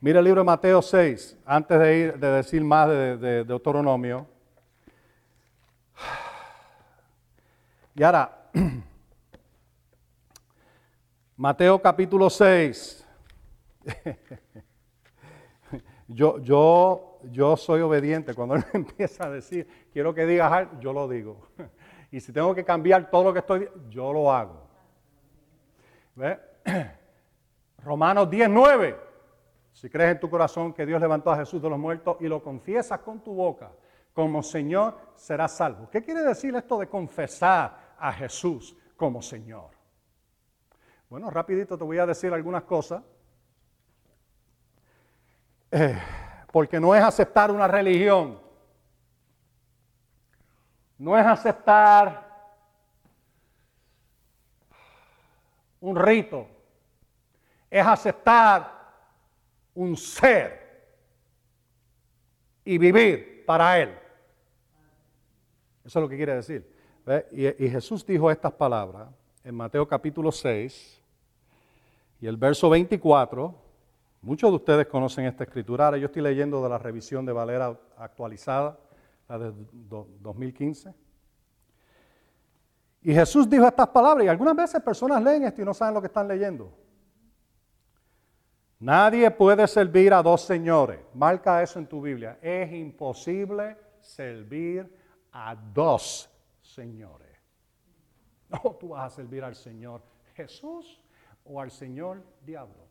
[0.00, 4.26] Mira el libro de Mateo 6, antes de, ir, de decir más de, de Deuteronomio.
[7.94, 8.38] Y ahora,
[11.36, 13.08] Mateo capítulo 6.
[16.08, 18.34] yo, yo, yo soy obediente.
[18.34, 21.48] Cuando él empieza a decir, quiero que digas yo lo digo.
[22.14, 24.68] Y si tengo que cambiar todo lo que estoy, yo lo hago.
[26.14, 26.38] ¿Ve?
[27.78, 29.00] Romanos 10, 9.
[29.72, 32.42] Si crees en tu corazón que Dios levantó a Jesús de los muertos y lo
[32.42, 33.72] confiesas con tu boca
[34.12, 35.88] como Señor, serás salvo.
[35.90, 39.70] ¿Qué quiere decir esto de confesar a Jesús como Señor?
[41.12, 43.02] Bueno, rapidito te voy a decir algunas cosas.
[45.70, 45.94] Eh,
[46.50, 48.40] porque no es aceptar una religión,
[50.96, 52.48] no es aceptar
[55.82, 56.46] un rito,
[57.68, 58.72] es aceptar
[59.74, 60.96] un ser
[62.64, 63.90] y vivir para Él.
[65.84, 66.74] Eso es lo que quiere decir.
[67.32, 69.10] Y, y, Jesús dijo estas palabras
[69.44, 71.01] en Mateo capítulo 6
[72.22, 73.52] y el verso 24.
[74.22, 75.86] Muchos de ustedes conocen esta escritura.
[75.86, 78.78] Ahora yo estoy leyendo de la revisión de Valera actualizada,
[79.28, 80.94] la de 2015.
[83.02, 86.00] Y Jesús dijo estas palabras y algunas veces personas leen esto y no saben lo
[86.00, 86.72] que están leyendo.
[88.78, 91.00] Nadie puede servir a dos señores.
[91.14, 92.38] Marca eso en tu Biblia.
[92.40, 94.96] Es imposible servir
[95.32, 96.30] a dos
[96.60, 97.36] señores.
[98.48, 100.02] No, tú vas a servir al Señor
[100.34, 101.01] Jesús
[101.44, 102.86] o al Señor Diablo.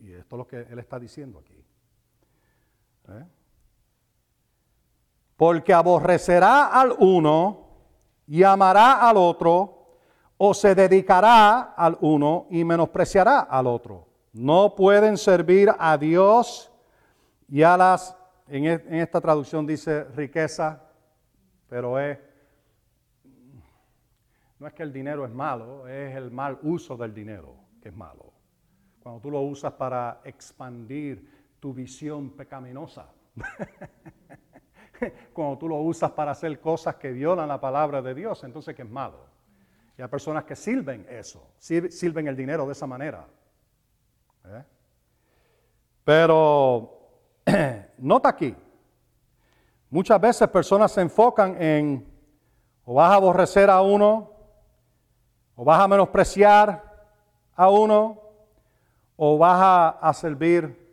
[0.00, 1.64] Y esto es lo que Él está diciendo aquí.
[3.08, 3.24] ¿Eh?
[5.36, 7.66] Porque aborrecerá al uno
[8.26, 9.72] y amará al otro,
[10.38, 14.06] o se dedicará al uno y menospreciará al otro.
[14.32, 16.70] No pueden servir a Dios
[17.48, 18.16] y a las
[18.48, 20.80] en, esta traducción dice riqueza,
[21.68, 22.18] pero es,
[24.58, 27.96] no es que el dinero es malo, es el mal uso del dinero que es
[27.96, 28.32] malo.
[29.02, 33.06] Cuando tú lo usas para expandir tu visión pecaminosa.
[35.32, 38.82] Cuando tú lo usas para hacer cosas que violan la palabra de Dios, entonces que
[38.82, 39.26] es malo.
[39.98, 43.26] Y hay personas que sirven eso, sirven el dinero de esa manera.
[44.44, 44.64] ¿Eh?
[46.04, 47.10] Pero
[47.98, 48.54] nota aquí,
[49.90, 52.16] muchas veces personas se enfocan en
[52.84, 54.35] o vas a aborrecer a uno,
[55.56, 56.82] o vas a menospreciar
[57.54, 58.20] a uno,
[59.16, 60.86] o vas a, servir.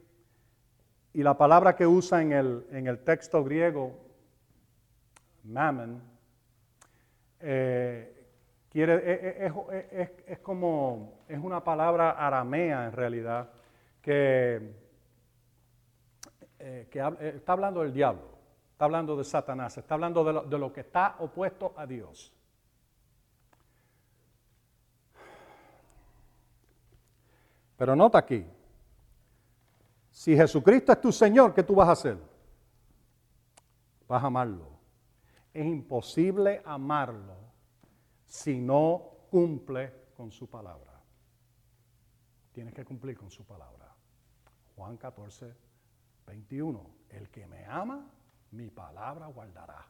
[1.13, 3.91] Y la palabra que usa en el, en el texto griego,
[5.43, 6.01] mammon,
[7.39, 8.27] eh,
[8.71, 13.49] quiere, e, e, es, es, como, es una palabra aramea en realidad,
[14.01, 14.83] que
[16.65, 18.23] eh, que eh, está hablando del diablo,
[18.71, 22.33] está hablando de Satanás, está hablando de lo que está opuesto a Dios.
[27.83, 28.45] Pero nota aquí,
[30.09, 32.17] si Jesucristo es tu Señor, ¿qué tú vas a hacer?
[34.07, 34.69] Vas a amarlo.
[35.53, 37.35] Es imposible amarlo
[38.25, 40.93] si no cumple con su palabra.
[42.53, 43.93] Tienes que cumplir con su palabra.
[44.77, 45.53] Juan 14,
[46.25, 46.89] 21.
[47.09, 48.09] El que me ama,
[48.51, 49.85] mi palabra guardará.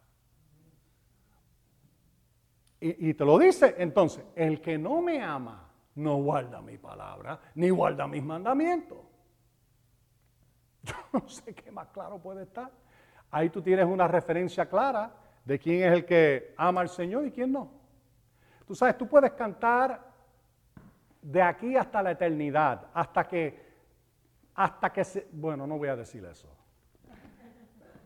[2.80, 7.40] Y, y, te lo dice entonces, el que no me ama, no guarda mi palabra,
[7.56, 8.98] ni guarda mis mandamientos.
[10.84, 12.72] Yo no sé qué más claro puede estar.
[13.32, 15.12] Ahí tú tienes una referencia clara
[15.44, 17.72] de quién es el que ama al Señor y quién no.
[18.66, 20.00] Tú sabes, tú puedes cantar
[21.22, 23.74] de aquí hasta la eternidad, hasta que
[24.56, 25.28] hasta que se...
[25.32, 26.48] Bueno, no voy a decir eso.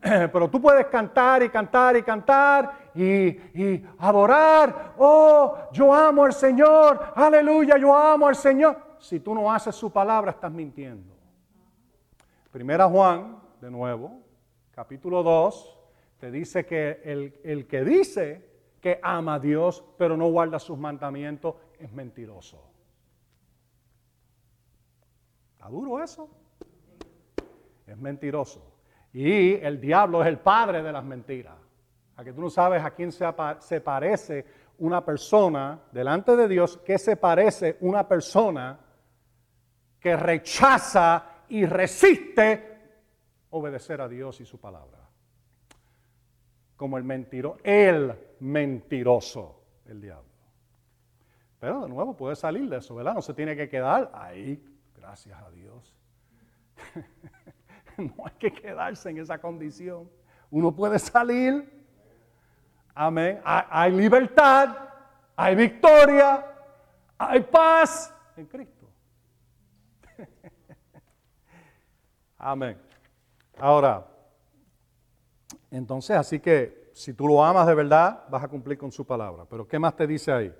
[0.00, 4.94] Pero tú puedes cantar y cantar y cantar y, adorar.
[4.98, 7.12] Oh, yo amo al Señor.
[7.14, 8.76] Aleluya, yo amo al Señor.
[8.98, 11.14] Si tú no haces su palabra, estás mintiendo.
[12.50, 14.20] Primera Juan, de nuevo,
[14.72, 15.78] capítulo 2,
[16.18, 18.48] te dice que el, el que dice
[18.80, 22.62] que ama a Dios, pero no guarda sus mandamientos, es mentiroso.
[25.52, 26.28] ¿Está duro eso?
[27.86, 28.67] Es mentiroso.
[29.18, 31.56] Y el diablo es el padre de las mentiras.
[32.14, 34.46] A que tú no sabes a quién se, parece
[34.78, 38.78] una persona delante de Dios, que se parece una persona
[39.98, 42.78] que rechaza y resiste
[43.50, 45.00] obedecer a Dios y su palabra.
[46.76, 50.30] Como el mentiroso, el mentiroso, el diablo.
[51.58, 53.14] Pero de nuevo puede salir de eso, ¿verdad?
[53.14, 54.64] No se tiene que quedar ahí,
[54.94, 55.92] gracias a Dios.
[57.98, 60.08] no hay que quedarse en esa condición.
[60.50, 61.68] Uno puede salir,
[62.94, 63.40] amén.
[63.44, 64.76] Hay libertad,
[65.36, 66.44] hay victoria,
[67.18, 68.86] hay paz en Cristo.
[72.38, 72.78] amén.
[73.58, 74.06] Ahora,
[75.70, 79.44] entonces, así que si tú lo amas de verdad, vas a cumplir con su palabra.
[79.44, 80.54] Pero ¿qué más te dice ahí?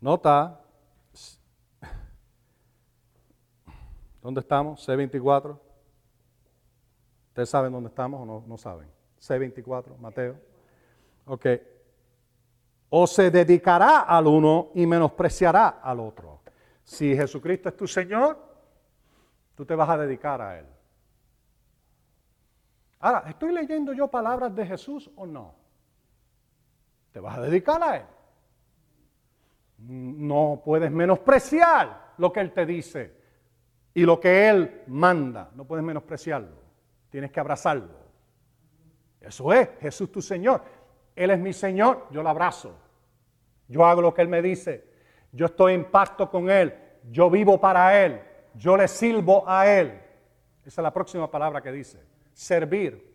[0.00, 0.60] Nota,
[4.22, 4.88] ¿dónde estamos?
[4.88, 5.69] C24.
[7.40, 8.86] ¿Ustedes saben dónde estamos o no, no saben?
[9.18, 10.36] C24, Mateo.
[11.24, 11.46] Ok.
[12.90, 16.42] O se dedicará al uno y menospreciará al otro.
[16.84, 18.36] Si Jesucristo es tu Señor,
[19.54, 20.66] tú te vas a dedicar a Él.
[22.98, 25.54] Ahora, ¿estoy leyendo yo palabras de Jesús o no?
[27.10, 28.06] Te vas a dedicar a Él.
[29.78, 33.16] No puedes menospreciar lo que Él te dice
[33.94, 35.50] y lo que Él manda.
[35.54, 36.59] No puedes menospreciarlo.
[37.10, 37.88] Tienes que abrazarlo.
[39.20, 40.62] Eso es, Jesús tu Señor.
[41.14, 42.74] Él es mi Señor, yo lo abrazo.
[43.68, 44.88] Yo hago lo que Él me dice.
[45.32, 46.74] Yo estoy en pacto con Él.
[47.10, 48.20] Yo vivo para Él.
[48.54, 50.00] Yo le sirvo a Él.
[50.64, 53.06] Esa es la próxima palabra que dice servir.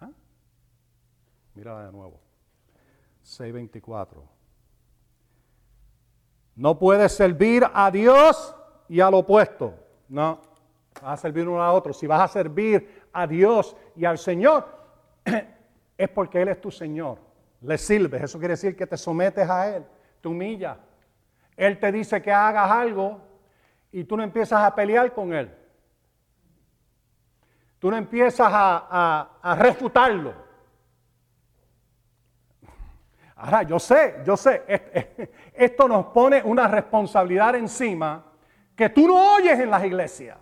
[0.00, 0.10] ¿Ah?
[1.54, 2.20] Mira de nuevo.
[3.24, 4.22] 6.24.
[6.56, 8.54] No puedes servir a Dios
[8.88, 9.74] y al opuesto.
[10.08, 10.40] No,
[11.02, 11.92] vas a servir uno a otro.
[11.92, 14.66] Si vas a servir a Dios y al Señor,
[15.98, 17.18] es porque Él es tu Señor.
[17.60, 18.22] Le sirves.
[18.22, 19.84] Eso quiere decir que te sometes a Él,
[20.20, 20.76] te humillas.
[21.56, 23.20] Él te dice que hagas algo
[23.92, 25.50] y tú no empiezas a pelear con Él
[27.84, 30.32] tú no empiezas a, refutarlo.
[33.36, 34.62] Ahora, yo sé, yo sé,
[35.52, 38.24] esto nos pone una responsabilidad encima
[38.74, 40.38] que tú no oyes en las iglesias,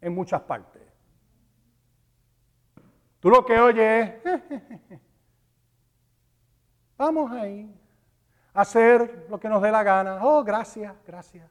[0.00, 0.82] en muchas partes.
[3.20, 5.00] Tú lo que oyes es,
[6.96, 7.74] vamos ahí,
[8.54, 10.18] hacer lo que nos dé la gana.
[10.22, 11.50] Oh, gracias, gracias.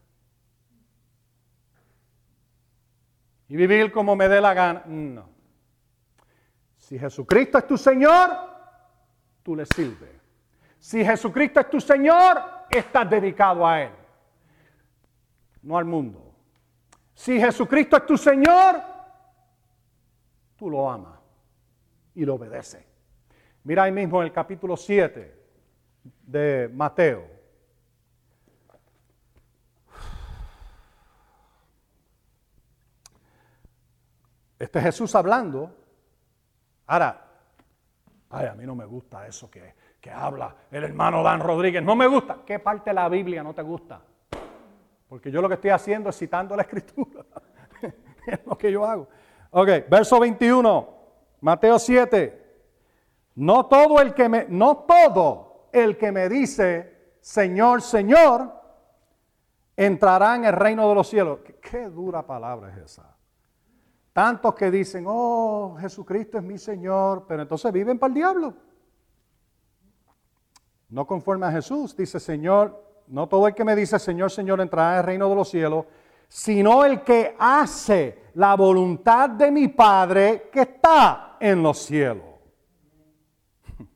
[3.47, 4.83] Y vivir como me dé la gana.
[4.85, 5.29] No.
[6.77, 8.29] Si Jesucristo es tu Señor,
[9.43, 10.21] tú le sirves.
[10.79, 13.91] Si Jesucristo es tu Señor, estás dedicado a Él,
[15.61, 16.24] no al mundo.
[17.15, 18.79] Si Jesucristo es tu Señor,
[20.55, 21.17] tú lo amas
[22.13, 22.85] y lo obedeces.
[23.63, 25.43] Mira ahí mismo en el capítulo 7
[26.03, 27.27] de Mateo.
[34.59, 35.85] Este Jesús hablando
[36.87, 37.19] Ahora,
[38.29, 41.83] ay, a mí no me gusta eso que, que habla el hermano Dan Rodríguez.
[41.83, 42.39] No me gusta.
[42.45, 44.01] ¿Qué parte de la Biblia no te gusta?
[45.15, 47.23] Porque yo lo que estoy haciendo es citando la escritura.
[48.27, 49.07] es lo que yo hago.
[49.51, 50.89] Ok, verso 21,
[51.39, 52.57] Mateo 7.
[53.35, 58.61] No todo el que me, no todo el que me dice, Señor, Señor,
[59.77, 61.39] entrará en el reino de los cielos.
[61.61, 63.15] qué dura palabra es esa.
[64.11, 68.53] Tantos que dicen, oh, Jesucristo es mi Señor, pero entonces viven para el diablo.
[70.89, 74.93] No conforme a Jesús, dice Señor, no todo el que me dice Señor, Señor entrará
[74.93, 75.85] en el reino de los cielos,
[76.27, 82.25] sino el que hace la voluntad de mi Padre que está en los cielos.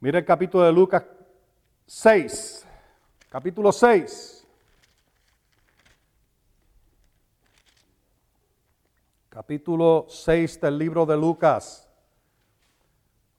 [0.00, 1.04] Mire el capítulo de Lucas
[1.86, 2.66] 6,
[3.28, 4.42] capítulo 6.
[9.32, 11.88] capítulo 6 del libro de Lucas,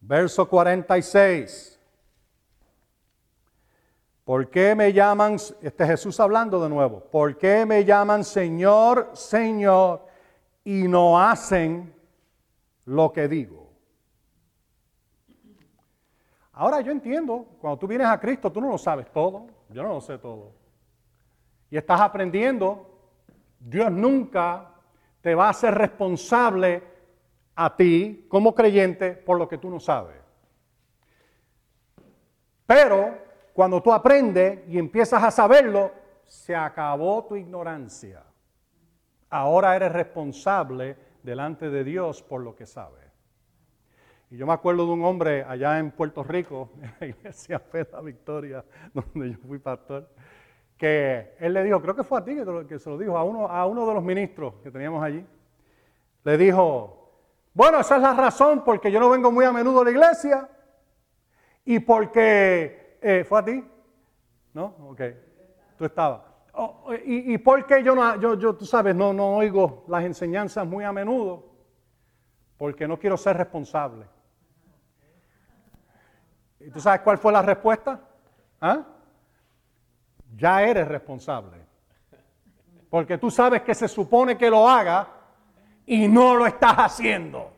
[0.01, 1.72] verso 46.
[4.23, 10.05] ¿Por qué me llaman, este Jesús hablando de nuevo, ¿por qué me llaman Señor, Señor
[10.63, 11.93] y no hacen
[12.85, 13.69] lo que digo?
[16.53, 19.89] Ahora yo entiendo, cuando tú vienes a Cristo, tú no lo sabes todo, yo no
[19.89, 20.53] lo sé todo.
[21.69, 22.87] Y estás aprendiendo,
[23.59, 24.69] Dios nunca
[25.19, 26.83] te va a ser responsable
[27.55, 30.15] a ti como creyente por lo que tú no sabes.
[32.65, 33.17] Pero
[33.53, 35.91] cuando tú aprendes y empiezas a saberlo,
[36.25, 38.23] se acabó tu ignorancia.
[39.29, 43.03] Ahora eres responsable delante de Dios por lo que sabes.
[44.29, 47.85] Y yo me acuerdo de un hombre allá en Puerto Rico, en la iglesia Fe
[48.03, 50.09] Victoria, donde yo fui pastor,
[50.77, 52.35] que él le dijo, creo que fue a ti
[52.67, 55.23] que, se lo dijo, a uno, a uno de los ministros que teníamos allí,
[56.23, 57.11] le dijo,
[57.53, 60.49] bueno, esa es la razón porque yo no vengo muy a menudo a la iglesia
[61.65, 63.63] y porque, eh, ¿fue a ti?
[64.53, 64.75] ¿No?
[64.89, 65.01] Ok,
[65.77, 66.21] tú estabas.
[66.53, 70.83] Oh, y, y porque yo, no, yo, tú sabes, no, no oigo las enseñanzas muy
[70.83, 71.43] a menudo,
[72.57, 74.05] porque no quiero ser responsable.
[76.59, 77.99] ¿Y tú sabes cuál fue la respuesta?
[78.61, 78.85] ¿Ah?
[80.35, 81.57] Ya eres responsable.
[82.89, 85.07] Porque tú sabes que se supone que lo haga
[85.85, 87.51] y no lo estás haciendo.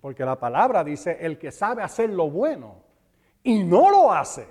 [0.00, 2.83] Porque la palabra dice, el que sabe hacer lo bueno
[3.44, 4.48] y no lo hace,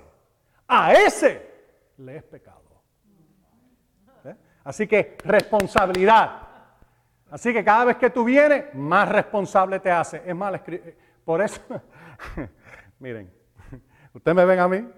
[0.66, 1.50] a ese
[1.98, 2.62] le es pecado.
[4.24, 4.34] ¿Eh?
[4.64, 6.40] Así que responsabilidad.
[7.30, 10.22] Así que cada vez que tú vienes, más responsable te hace.
[10.24, 10.60] Es más,
[11.24, 11.60] por eso,
[13.00, 13.30] miren,
[14.12, 14.88] ustedes me ven a mí,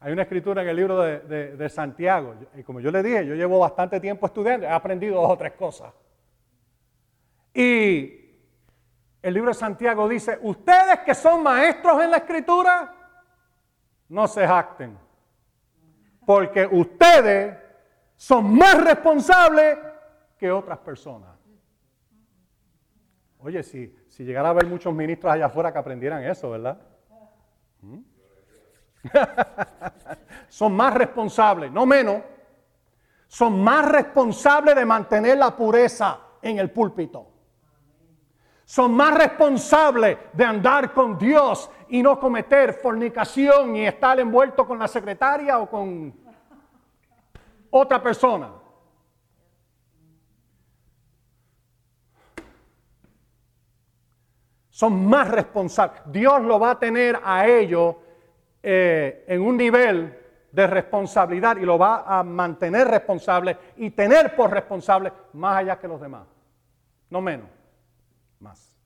[0.00, 3.34] hay una escritura en el libro de, de Santiago, y como yo le dije, yo
[3.34, 5.92] llevo bastante tiempo estudiando, he aprendido dos o tres cosas.
[7.54, 8.18] Y
[9.22, 12.97] el libro de Santiago dice, ustedes que son maestros en la escritura,
[14.08, 14.98] no se jacten,
[16.24, 17.56] porque ustedes
[18.16, 19.78] son más responsables
[20.38, 21.30] que otras personas.
[23.40, 26.80] Oye, si, si llegara a haber muchos ministros allá afuera que aprendieran eso, ¿verdad?
[27.82, 27.98] ¿Mm?
[30.48, 32.22] son más responsables, no menos,
[33.28, 37.27] son más responsables de mantener la pureza en el púlpito
[38.68, 44.78] son más responsables de andar con Dios y no cometer fornicación y estar envuelto con
[44.78, 46.12] la secretaria o con
[47.70, 48.52] otra persona.
[54.68, 56.02] Son más responsables.
[56.04, 57.96] Dios lo va a tener a ellos
[58.62, 60.14] eh, en un nivel
[60.52, 65.88] de responsabilidad y lo va a mantener responsable y tener por responsable más allá que
[65.88, 66.26] los demás,
[67.08, 67.57] no menos
[68.40, 68.76] más.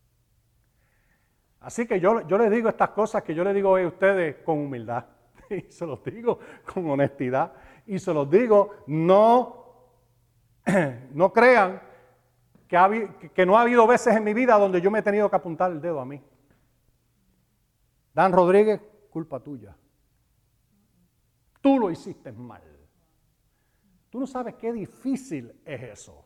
[1.60, 4.58] Así que yo, yo les digo estas cosas que yo les digo a ustedes con
[4.58, 5.04] humildad.
[5.50, 6.38] Y se los digo
[6.72, 7.52] con honestidad.
[7.86, 9.66] Y se los digo, no,
[11.12, 11.82] no crean
[12.66, 15.36] que, que no ha habido veces en mi vida donde yo me he tenido que
[15.36, 16.22] apuntar el dedo a mí.
[18.14, 18.80] Dan Rodríguez,
[19.10, 19.76] culpa tuya.
[21.60, 22.62] Tú lo hiciste mal.
[24.10, 26.24] Tú no sabes qué difícil es eso.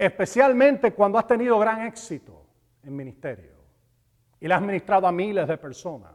[0.00, 2.46] Especialmente cuando has tenido gran éxito
[2.82, 3.52] en ministerio
[4.40, 6.12] y le has ministrado a miles de personas.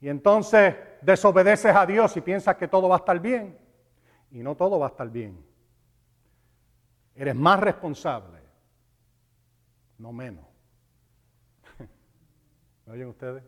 [0.00, 3.58] Y entonces desobedeces a Dios y piensas que todo va a estar bien.
[4.30, 5.44] Y no todo va a estar bien.
[7.14, 8.38] Eres más responsable,
[9.98, 10.46] no menos.
[12.86, 13.44] ¿Me oyen ustedes?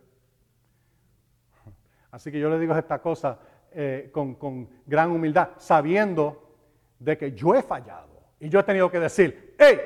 [2.10, 3.38] Así que yo le digo esta cosa
[3.72, 6.43] eh, con, con gran humildad, sabiendo
[7.04, 9.78] de que yo he fallado y yo he tenido que decir, ¡hey!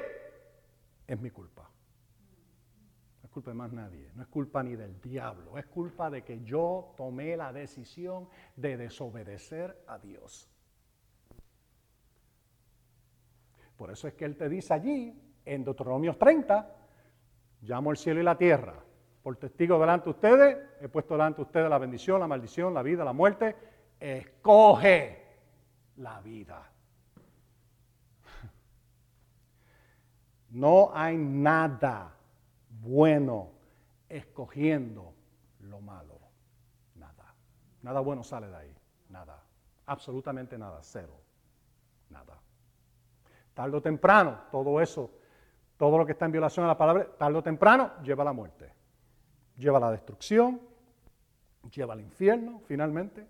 [1.07, 1.69] Es mi culpa.
[3.23, 6.23] No es culpa de más nadie, no es culpa ni del diablo, es culpa de
[6.23, 10.49] que yo tomé la decisión de desobedecer a Dios.
[13.77, 16.77] Por eso es que Él te dice allí, en Deuteronomio 30,
[17.63, 18.75] llamo el cielo y la tierra.
[19.23, 22.83] Por testigo delante de ustedes, he puesto delante de ustedes la bendición, la maldición, la
[22.83, 23.57] vida, la muerte.
[23.99, 25.25] Escoge
[25.97, 26.73] la vida.
[30.51, 32.15] No hay nada
[32.81, 33.51] bueno
[34.09, 35.15] escogiendo
[35.61, 36.19] lo malo.
[36.95, 37.35] Nada.
[37.83, 38.77] Nada bueno sale de ahí.
[39.11, 39.43] Nada.
[39.87, 40.81] Absolutamente nada.
[40.83, 41.21] Cero.
[42.11, 42.39] Nada.
[43.55, 45.11] Tarde o temprano, todo eso,
[45.77, 48.33] todo lo que está en violación a la palabra, tarde o temprano lleva a la
[48.33, 48.73] muerte.
[49.57, 50.61] Lleva a la destrucción,
[51.71, 53.27] lleva al infierno, finalmente.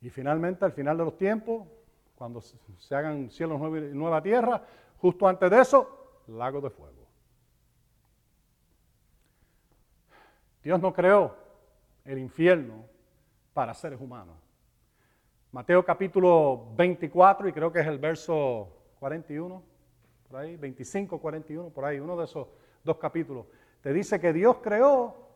[0.00, 1.66] Y finalmente, al final de los tiempos,
[2.14, 4.62] cuando se hagan cielos y nueva tierra,
[5.04, 7.06] Justo antes de eso, lago de fuego.
[10.62, 11.36] Dios no creó
[12.06, 12.86] el infierno
[13.52, 14.34] para seres humanos.
[15.52, 19.62] Mateo capítulo 24, y creo que es el verso 41,
[20.26, 22.48] por ahí, 25, 41, por ahí, uno de esos
[22.82, 23.44] dos capítulos,
[23.82, 25.28] te dice que Dios creó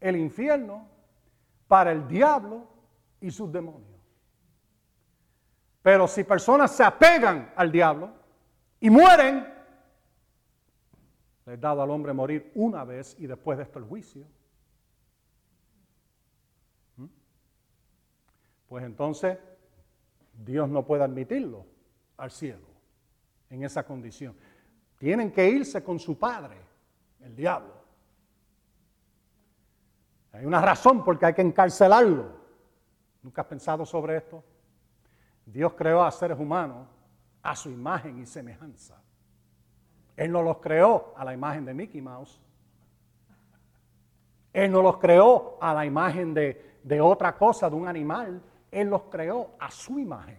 [0.00, 0.88] el infierno
[1.68, 2.66] para el diablo
[3.20, 4.00] y sus demonios.
[5.82, 8.17] Pero si personas se apegan al diablo,
[8.80, 9.46] y mueren,
[11.46, 14.26] le he dado al hombre morir una vez y después de esto el juicio.
[16.96, 17.06] ¿Mm?
[18.68, 19.38] pues entonces
[20.32, 21.64] Dios no puede admitirlo
[22.16, 22.66] al cielo
[23.50, 24.36] en esa condición.
[24.98, 26.56] Tienen que irse con su padre,
[27.20, 27.74] el diablo.
[30.32, 32.36] Hay una razón porque hay que encarcelarlo.
[33.22, 34.44] ¿Nunca has pensado sobre esto?
[35.46, 36.86] Dios creó a seres humanos
[37.48, 39.00] a su imagen y semejanza.
[40.16, 42.38] Él no los creó a la imagen de Mickey Mouse.
[44.52, 48.42] Él no los creó a la imagen de, de otra cosa, de un animal.
[48.70, 50.38] Él los creó a su imagen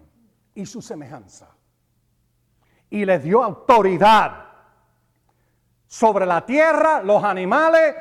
[0.53, 1.49] y su semejanza.
[2.91, 4.45] Y les dio autoridad
[5.87, 7.95] sobre la tierra, los animales,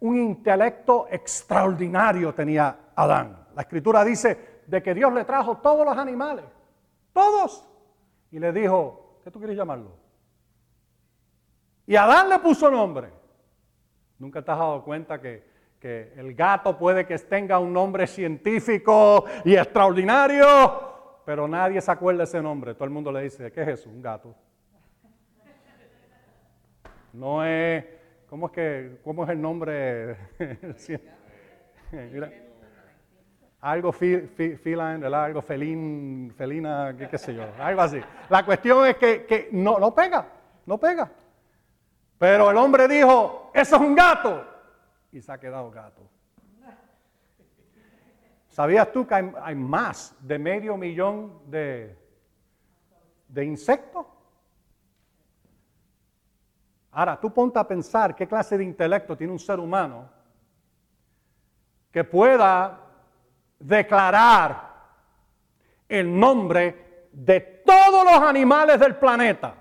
[0.00, 3.48] un intelecto extraordinario tenía Adán.
[3.54, 6.46] La escritura dice de que Dios le trajo todos los animales,
[7.12, 7.68] todos,
[8.30, 9.90] y le dijo, ¿qué tú quieres llamarlo?
[11.86, 13.10] Y Adán le puso nombre.
[14.18, 15.44] ¿Nunca te has dado cuenta que,
[15.78, 20.46] que el gato puede que tenga un nombre científico y extraordinario,
[21.24, 22.74] pero nadie se acuerda ese nombre?
[22.74, 23.90] Todo el mundo le dice, ¿qué es eso?
[23.90, 24.34] Un gato.
[27.12, 27.84] No es,
[28.28, 30.16] ¿cómo es que, cómo es el nombre?
[33.66, 38.00] algo feline, algo felín, felina, qué, sé yo, algo así.
[38.28, 40.24] La cuestión es que, que no, no pega,
[40.66, 41.10] no pega.
[42.16, 44.46] Pero el hombre dijo, eso es un gato.
[45.10, 46.08] Y se ha quedado gato.
[48.48, 51.98] ¿Sabías tú que hay, más de medio millón de,
[53.26, 54.06] de insectos?
[56.92, 60.08] Ahora, tú ponte a pensar qué clase de intelecto tiene un ser humano
[61.90, 62.85] que pueda
[63.58, 64.74] declarar
[65.88, 69.54] el nombre de todos los animales del planeta.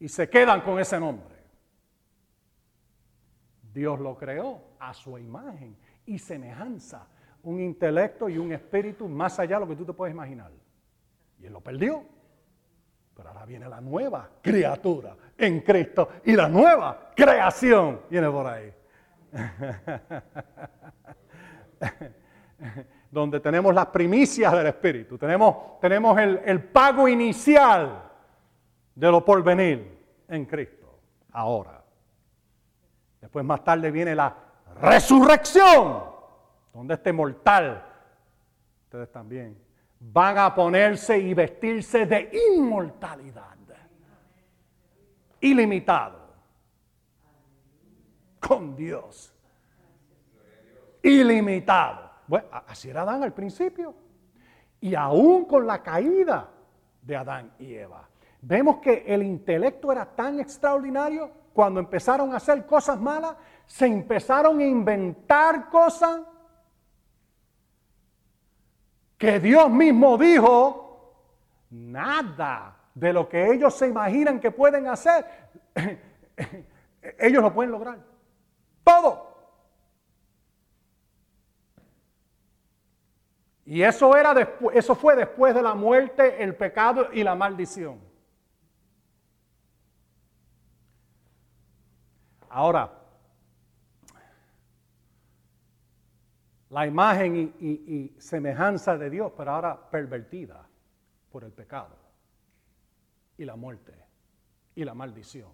[0.00, 1.34] Y se quedan con ese nombre.
[3.72, 7.08] Dios lo creó a su imagen y semejanza.
[7.42, 10.50] Un intelecto y un espíritu más allá de lo que tú te puedes imaginar.
[11.40, 12.04] Y él lo perdió.
[13.14, 18.72] Pero ahora viene la nueva criatura en Cristo y la nueva creación viene por ahí.
[23.10, 28.02] Donde tenemos las primicias del Espíritu, tenemos, tenemos el, el pago inicial
[28.94, 29.98] de lo porvenir
[30.28, 30.98] en Cristo,
[31.32, 31.82] ahora.
[33.20, 34.34] Después más tarde viene la
[34.80, 36.04] resurrección,
[36.72, 37.84] donde este mortal,
[38.84, 39.58] ustedes también,
[40.12, 43.54] van a ponerse y vestirse de inmortalidad.
[45.44, 46.18] Ilimitado.
[48.40, 49.34] Con Dios.
[51.02, 52.10] Ilimitado.
[52.26, 53.94] Bueno, así era Adán al principio.
[54.80, 56.48] Y aún con la caída
[57.02, 58.08] de Adán y Eva.
[58.40, 63.36] Vemos que el intelecto era tan extraordinario cuando empezaron a hacer cosas malas,
[63.66, 66.22] se empezaron a inventar cosas
[69.24, 71.14] que Dios mismo dijo,
[71.70, 75.24] nada de lo que ellos se imaginan que pueden hacer,
[77.18, 77.98] ellos lo pueden lograr.
[78.84, 79.34] Todo.
[83.64, 87.98] Y eso, era después, eso fue después de la muerte, el pecado y la maldición.
[92.50, 92.92] Ahora,
[96.74, 100.66] la imagen y, semejanza de Dios, pero ahora pervertida
[101.30, 101.96] por el pecado
[103.38, 103.94] y la muerte
[104.74, 105.52] y la maldición.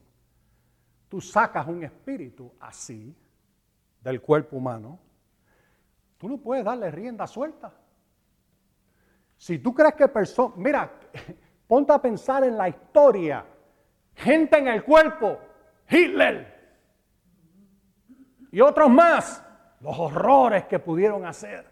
[1.10, 3.14] Tú sacas un espíritu así
[4.00, 4.98] del cuerpo humano,
[6.16, 7.70] tú no puedes darle rienda suelta.
[9.36, 10.90] Si tú crees que personas, mira,
[11.68, 13.44] ponte a pensar en la historia,
[14.14, 15.38] gente en el cuerpo,
[15.86, 16.60] Hitler
[18.50, 19.49] y otros más
[19.80, 21.66] los horrores que pudieron hacer,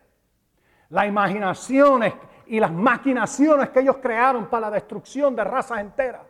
[0.88, 2.14] las imaginaciones
[2.46, 6.26] y las maquinaciones que ellos crearon para la destrucción de razas enteras.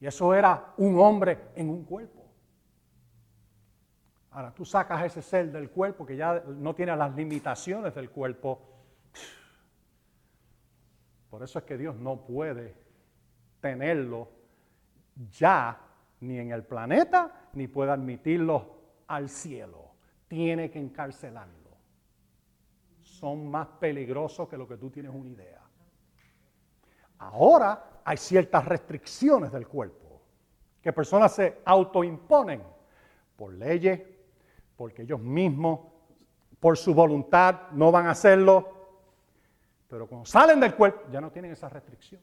[0.00, 2.24] Y eso era un hombre en un cuerpo.
[4.30, 8.60] Ahora tú sacas ese ser del cuerpo que ya no tiene las limitaciones del cuerpo.
[11.30, 12.74] Por eso es que Dios no puede
[13.60, 14.28] tenerlo
[15.30, 15.78] ya
[16.20, 18.74] ni en el planeta, ni puede admitirlo
[19.06, 19.93] al cielo
[20.34, 21.70] tiene que encarcelarlo.
[23.02, 25.62] Son más peligrosos que lo que tú tienes una idea.
[27.18, 30.22] Ahora hay ciertas restricciones del cuerpo
[30.82, 32.64] que personas se autoimponen
[33.36, 34.00] por leyes,
[34.76, 35.78] porque ellos mismos,
[36.58, 38.72] por su voluntad, no van a hacerlo.
[39.86, 42.20] Pero cuando salen del cuerpo ya no tienen esa restricción.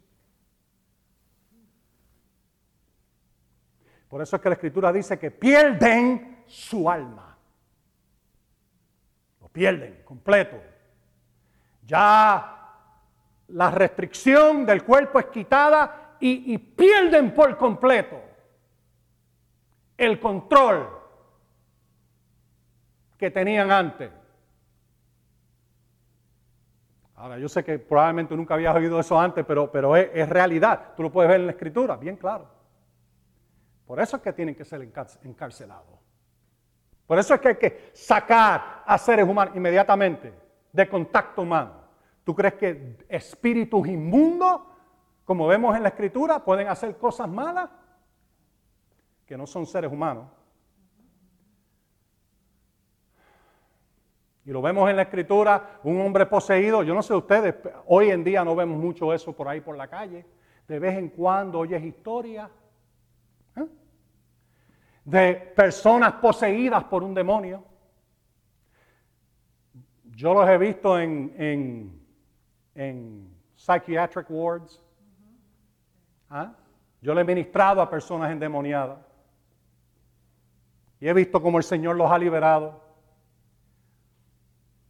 [4.09, 7.31] Por eso es que la escritura dice que pierden su alma.
[9.52, 10.62] Pierden completo.
[11.86, 12.58] Ya
[13.49, 18.22] la restricción del cuerpo es quitada y, y pierden por completo
[19.97, 20.89] el control
[23.18, 24.12] que tenían antes.
[27.22, 30.93] Ahora, yo sé que probablemente nunca habías oído eso antes, pero, pero es, es, realidad.
[30.95, 32.49] Tú lo puedes ver en la escritura, bien claro.
[33.86, 36.01] Por eso es que tienen que ser encarcelados.
[37.12, 40.34] Por eso es que hay que sacar a seres humanos inmediatamente
[40.72, 41.74] de contacto humano.
[42.24, 44.62] ¿Tú crees que espíritus inmundos,
[45.26, 47.70] como vemos en la escritura, pueden hacer cosas malas?
[49.26, 50.30] Que no son seres humanos.
[54.45, 57.55] Y lo vemos en la escritura, un hombre poseído, yo no sé ustedes,
[57.88, 60.26] hoy en día no vemos mucho eso por ahí por la calle.
[60.66, 62.49] De vez en cuando oyes historias.
[65.04, 67.64] De personas poseídas por un demonio.
[70.16, 72.02] Yo los he visto en, en,
[72.76, 74.82] en psychiatric wards.
[76.30, 76.54] ¿Ah?
[77.02, 78.99] Yo le he ministrado a personas endemoniadas.
[80.99, 82.80] Y he visto cómo el Señor los ha liberado.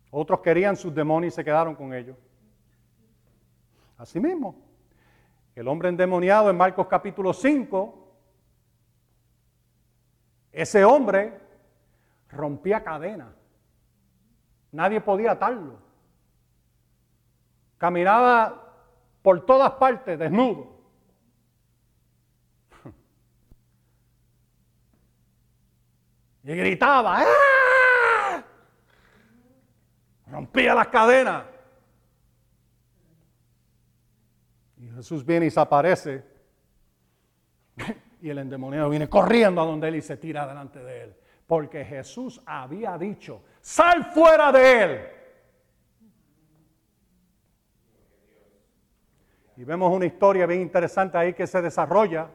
[0.09, 2.17] Otros querían sus demonios y se quedaron con ellos.
[3.97, 4.55] Asimismo,
[5.55, 8.00] el hombre endemoniado en Marcos capítulo 5,
[10.51, 11.39] ese hombre
[12.29, 13.33] rompía cadenas.
[14.71, 15.79] Nadie podía atarlo.
[17.77, 18.73] Caminaba
[19.21, 20.79] por todas partes desnudo.
[26.43, 28.43] Y gritaba, ¡Ah!
[30.25, 31.45] rompía las cadenas.
[34.77, 36.25] Y Jesús viene y se aparece.
[38.21, 41.15] Y el endemoniado viene corriendo a donde él y se tira delante de él.
[41.47, 45.01] Porque Jesús había dicho, sal fuera de él.
[49.57, 52.29] Y vemos una historia bien interesante ahí que se desarrolla.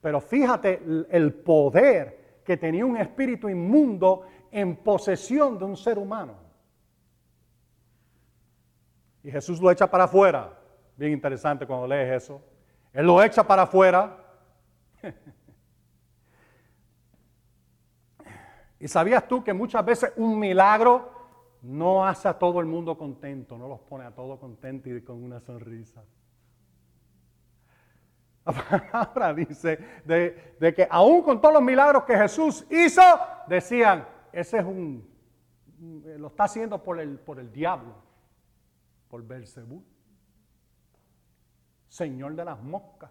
[0.00, 6.34] Pero fíjate el poder que tenía un espíritu inmundo en posesión de un ser humano.
[9.22, 10.58] Y Jesús lo echa para afuera.
[10.96, 12.40] Bien interesante cuando lees eso.
[12.92, 14.27] Él lo echa para afuera.
[18.80, 21.10] y sabías tú que muchas veces un milagro
[21.62, 25.22] no hace a todo el mundo contento, no los pone a todos contentos y con
[25.22, 26.04] una sonrisa.
[28.44, 33.02] La palabra dice de, de, que aún con todos los milagros que Jesús hizo,
[33.46, 35.06] decían, ese es un,
[35.80, 38.08] lo está haciendo por el, por el diablo
[39.08, 39.82] por Belcebú,
[41.88, 43.10] señor de las moscas.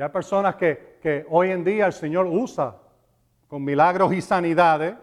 [0.00, 2.74] Y hay personas que, hoy en día el Señor usa
[3.46, 4.94] con milagros y sanidades,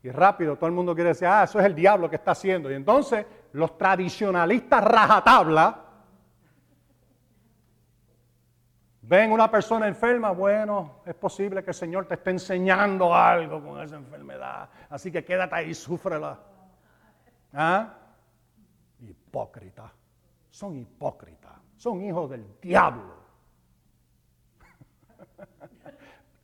[0.00, 2.70] y rápido todo el mundo quiere decir, ah, eso es el diablo que está haciendo.
[2.70, 5.86] Y entonces los tradicionalistas rajatabla
[9.02, 13.80] Ven una persona enferma, bueno, es posible que el Señor te esté enseñando algo con
[13.80, 14.68] esa enfermedad.
[14.88, 16.38] Así que quédate ahí, súfrela.
[17.54, 17.92] ¿Ah?
[19.00, 19.92] Hipócrita.
[20.48, 21.54] Son hipócritas.
[21.76, 23.27] Son hijos del diablo.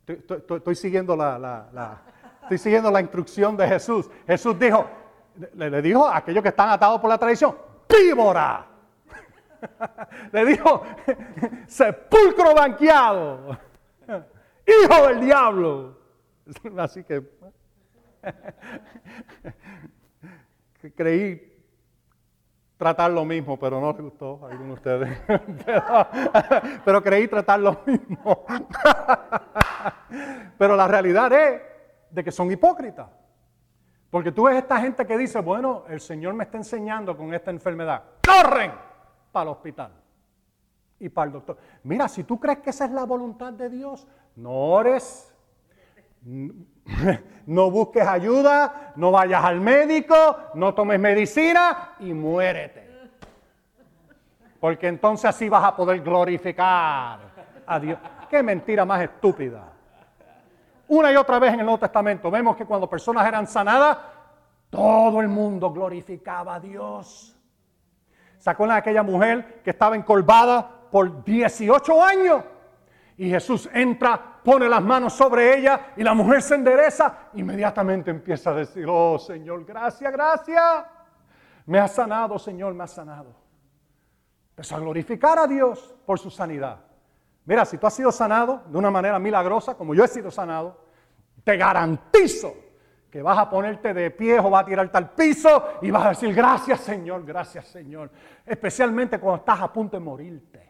[0.06, 2.02] Estoy, siguiendo la,
[2.42, 4.10] estoy siguiendo la instrucción de Jesús.
[4.26, 4.86] Jesús dijo,
[5.54, 7.56] le, le dijo a aquellos que están atados por la tradición,
[7.88, 8.74] víbora.
[10.32, 10.82] Le dijo,
[11.66, 13.58] sepulcro banqueado,
[14.66, 15.98] hijo del diablo.
[16.78, 17.22] Así que
[20.94, 21.53] creí
[22.76, 25.22] tratar lo mismo, pero no le gustó a algunos de ustedes.
[26.84, 28.44] pero creí tratar lo mismo.
[30.58, 31.62] pero la realidad es
[32.10, 33.08] de que son hipócritas.
[34.10, 37.50] Porque tú ves esta gente que dice, bueno, el Señor me está enseñando con esta
[37.50, 38.02] enfermedad.
[38.24, 38.72] ¡Corren!
[39.34, 39.90] para el hospital
[41.00, 41.58] y para el doctor.
[41.82, 44.06] Mira, si tú crees que esa es la voluntad de Dios,
[44.36, 45.33] no ores,
[47.46, 52.84] no busques ayuda, no vayas al médico, no tomes medicina y muérete.
[54.60, 57.20] Porque entonces así vas a poder glorificar
[57.66, 57.98] a Dios.
[58.30, 59.62] Qué mentira más estúpida.
[60.88, 63.98] Una y otra vez en el Nuevo Testamento vemos que cuando personas eran sanadas,
[64.70, 67.36] todo el mundo glorificaba a Dios.
[68.38, 72.44] Sacó a aquella mujer que estaba encolvada por 18 años.
[73.16, 77.30] Y Jesús entra, pone las manos sobre ella y la mujer se endereza.
[77.34, 80.84] Inmediatamente empieza a decir, oh Señor, gracias, gracias.
[81.66, 83.34] Me ha sanado, Señor, me ha sanado.
[84.50, 86.78] Empezó a glorificar a Dios por su sanidad.
[87.44, 90.84] Mira, si tú has sido sanado de una manera milagrosa, como yo he sido sanado,
[91.44, 92.54] te garantizo
[93.10, 96.08] que vas a ponerte de pie o vas a tirarte al piso y vas a
[96.08, 98.10] decir gracias Señor, gracias Señor.
[98.44, 100.63] Especialmente cuando estás a punto de morirte.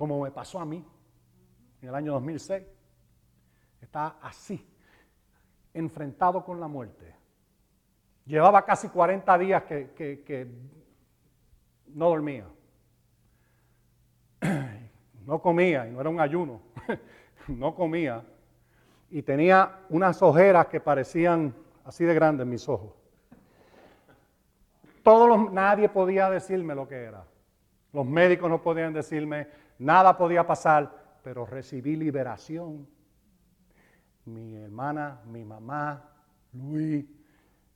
[0.00, 0.82] Como me pasó a mí
[1.82, 2.62] en el año 2006.
[3.82, 4.66] Estaba así,
[5.74, 7.14] enfrentado con la muerte.
[8.24, 10.50] Llevaba casi 40 días que, que
[11.88, 12.46] no dormía.
[15.26, 16.62] No comía, y no era un ayuno,
[17.46, 18.24] no comía.
[19.10, 22.94] Y tenía unas ojeras que parecían así de grandes mis ojos.
[25.02, 27.22] Todos los, nadie podía decirme lo que era.
[27.92, 29.46] Los médicos no podían decirme,
[29.80, 32.88] nada podía pasar, pero recibí liberación.
[34.24, 36.08] Mi hermana, mi mamá,
[36.52, 37.04] Luis,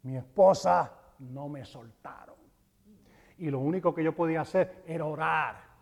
[0.02, 2.36] mi esposa no me soltaron.
[3.38, 5.74] Y lo único que yo podía hacer era orar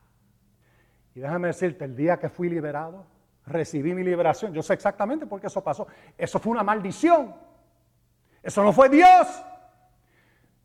[1.15, 3.07] y déjame decirte, el día que fui liberado,
[3.47, 4.53] recibí mi liberación.
[4.53, 5.87] Yo sé exactamente por qué eso pasó.
[6.17, 7.35] Eso fue una maldición.
[8.43, 9.45] Eso no fue Dios.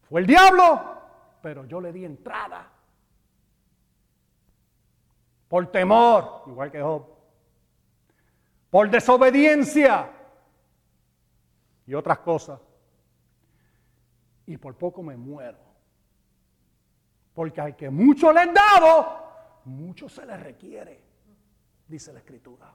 [0.03, 1.01] Fue el diablo.
[1.41, 2.71] Pero yo le di entrada.
[5.47, 7.05] Por temor, igual que Job.
[8.69, 10.11] Por desobediencia.
[11.85, 12.59] Y otras cosas.
[14.45, 15.57] Y por poco me muero.
[17.33, 20.99] Porque al que mucho le han dado, mucho se le requiere,
[21.87, 22.73] dice la escritura.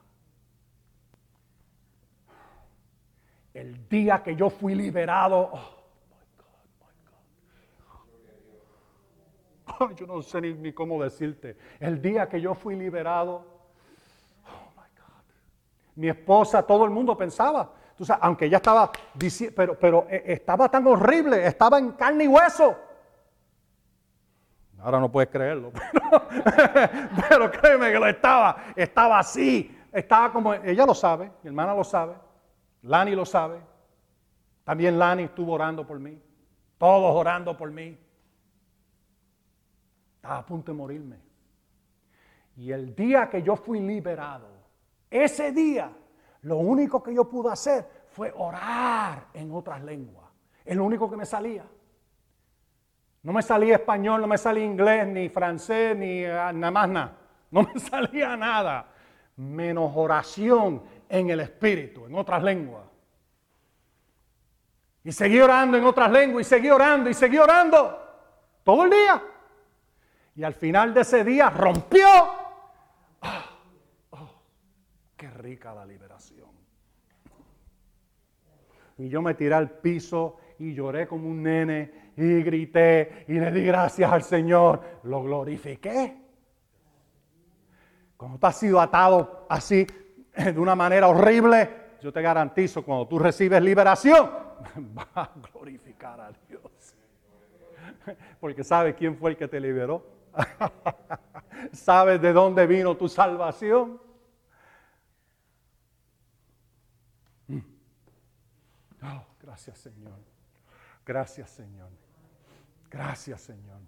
[3.53, 5.82] El día que yo fui liberado, oh,
[9.95, 11.57] yo no sé ni, cómo decirte.
[11.79, 13.45] El día que yo fui liberado,
[14.45, 15.23] oh my God.
[15.95, 18.91] Mi esposa, todo el mundo pensaba, tú sabes, aunque ella estaba
[19.55, 22.75] pero, pero eh, estaba tan horrible, estaba en carne y hueso.
[24.79, 25.71] Ahora no puedes creerlo,
[27.29, 31.85] pero, créeme que lo estaba, estaba así, estaba como, ella lo sabe, mi hermana lo
[31.85, 32.15] sabe,
[32.81, 33.61] Lani lo sabe,
[34.65, 36.21] también Lani estuvo orando por mí,
[36.77, 37.97] todos orando por mí.
[40.23, 41.17] Estaba a punto de morirme.
[42.55, 44.47] Y el día que yo fui liberado,
[45.11, 45.91] ese día,
[46.43, 50.29] lo único que yo pude hacer fue orar en otras lenguas.
[50.63, 51.65] Es lo único que me salía.
[53.21, 57.17] No me salía español, no me salía inglés, ni francés, ni ah, nada más nada.
[57.51, 58.87] No me salía nada.
[59.35, 62.85] Menos oración en el espíritu, en otras lenguas.
[65.03, 67.99] Y seguí orando en otras lenguas, y seguí orando, y seguí orando.
[68.63, 69.21] Todo el día.
[70.35, 72.07] Y al final de ese día rompió.
[74.11, 74.29] Oh,
[75.15, 76.49] qué rica la liberación.
[78.97, 83.51] Y yo me tiré al piso y lloré como un nene y grité y le
[83.51, 84.99] di gracias al Señor.
[85.03, 86.17] Lo glorifiqué.
[88.17, 89.85] Cuando tú has sido atado así
[90.35, 91.69] de una manera horrible,
[92.01, 94.29] yo te garantizo, cuando tú recibes liberación,
[94.93, 96.61] vas a glorificar a Dios.
[98.39, 100.12] Porque sabes quién fue el que te liberó.
[101.73, 104.01] sabes de dónde vino tu salvación.
[107.47, 107.59] Mm.
[109.03, 110.19] Oh, gracias Señor.
[111.05, 111.89] Gracias Señor.
[112.89, 113.81] Gracias Señor.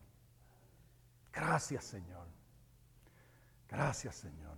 [1.31, 2.27] Gracias Señor.
[3.69, 4.57] Gracias Señor.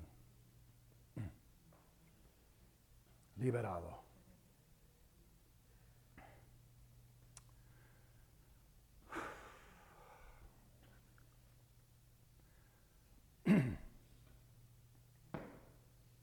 [3.38, 4.07] Liberado.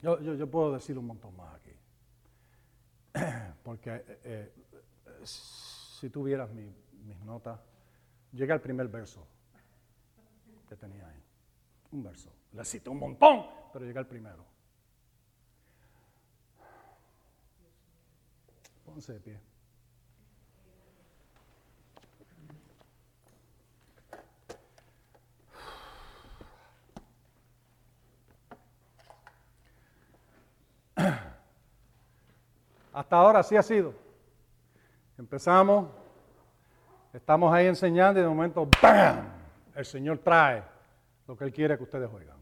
[0.05, 1.73] Yo, puedo decir un montón más aquí.
[3.63, 4.53] Porque eh, eh,
[5.25, 7.59] si tuvieras mis notas,
[8.35, 9.27] Llegué al primer verso
[10.69, 11.23] que tenía ahí.
[11.93, 12.33] Un verso.
[12.53, 14.45] Le cité un montón, pero llegué al primero.
[18.85, 19.41] Pónse de pie.
[33.15, 33.95] Ahora sí ha sido.
[35.19, 35.87] Empezamos
[37.15, 39.25] Estamos ahí enseñando y de momento, ¡bam!
[39.77, 40.65] El Señor trae
[41.29, 42.37] lo que Él quiere que ustedes oigan.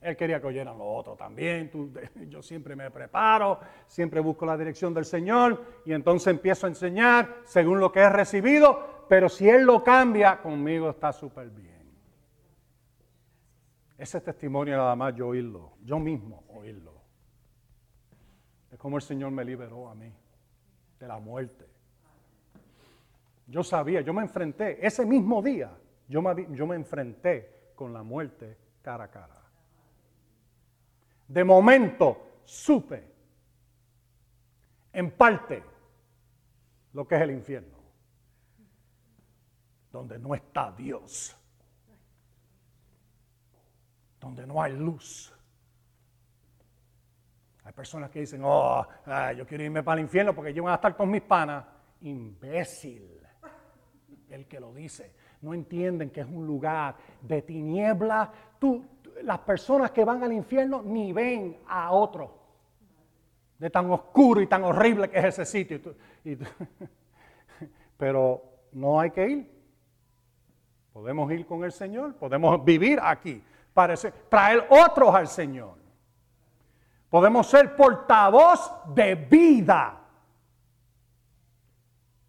[0.00, 1.72] Él quería que oyeran lo otro también.
[2.28, 3.58] yo siempre me preparo,
[3.88, 8.10] siempre busco la dirección del Señor y entonces empiezo a enseñar según lo que he
[8.10, 11.74] recibido, pero si Él lo cambia, conmigo está súper bien.
[13.98, 16.93] Ese testimonio nada más yo oírlo, yo mismo oírlo.
[18.84, 20.12] Es como el Señor me liberó a mí
[21.00, 21.64] de la muerte.
[23.46, 25.74] Yo sabía, yo me enfrenté ese mismo día,
[26.06, 29.42] Yo me, yo me enfrenté con la muerte cara a cara.
[31.26, 33.10] De momento supe,
[34.92, 35.62] en parte,
[36.92, 37.78] lo que es el infierno,
[39.90, 41.34] donde no está Dios,
[44.20, 45.33] donde no hay luz.
[47.64, 48.86] Hay personas que dicen, oh,
[49.36, 51.64] yo quiero irme para el infierno porque yo voy a estar con mis panas.
[52.02, 53.20] Imbécil,
[54.28, 55.14] el que lo dice.
[55.40, 58.30] No entienden que es un lugar de tiniebla.
[58.58, 58.84] Tú,
[59.22, 62.42] las personas que van al infierno ni ven a otro.
[63.58, 65.80] De tan oscuro y tan horrible que es ese sitio.
[67.96, 68.42] Pero
[68.72, 69.54] no hay que ir.
[70.92, 73.42] Podemos ir con el Señor, podemos vivir aquí,
[73.72, 75.83] parece, traer otros al Señor.
[77.14, 80.00] Podemos ser portavoz de vida.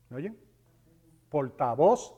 [0.10, 0.40] ¿Me oyen?
[1.28, 2.14] Portavoz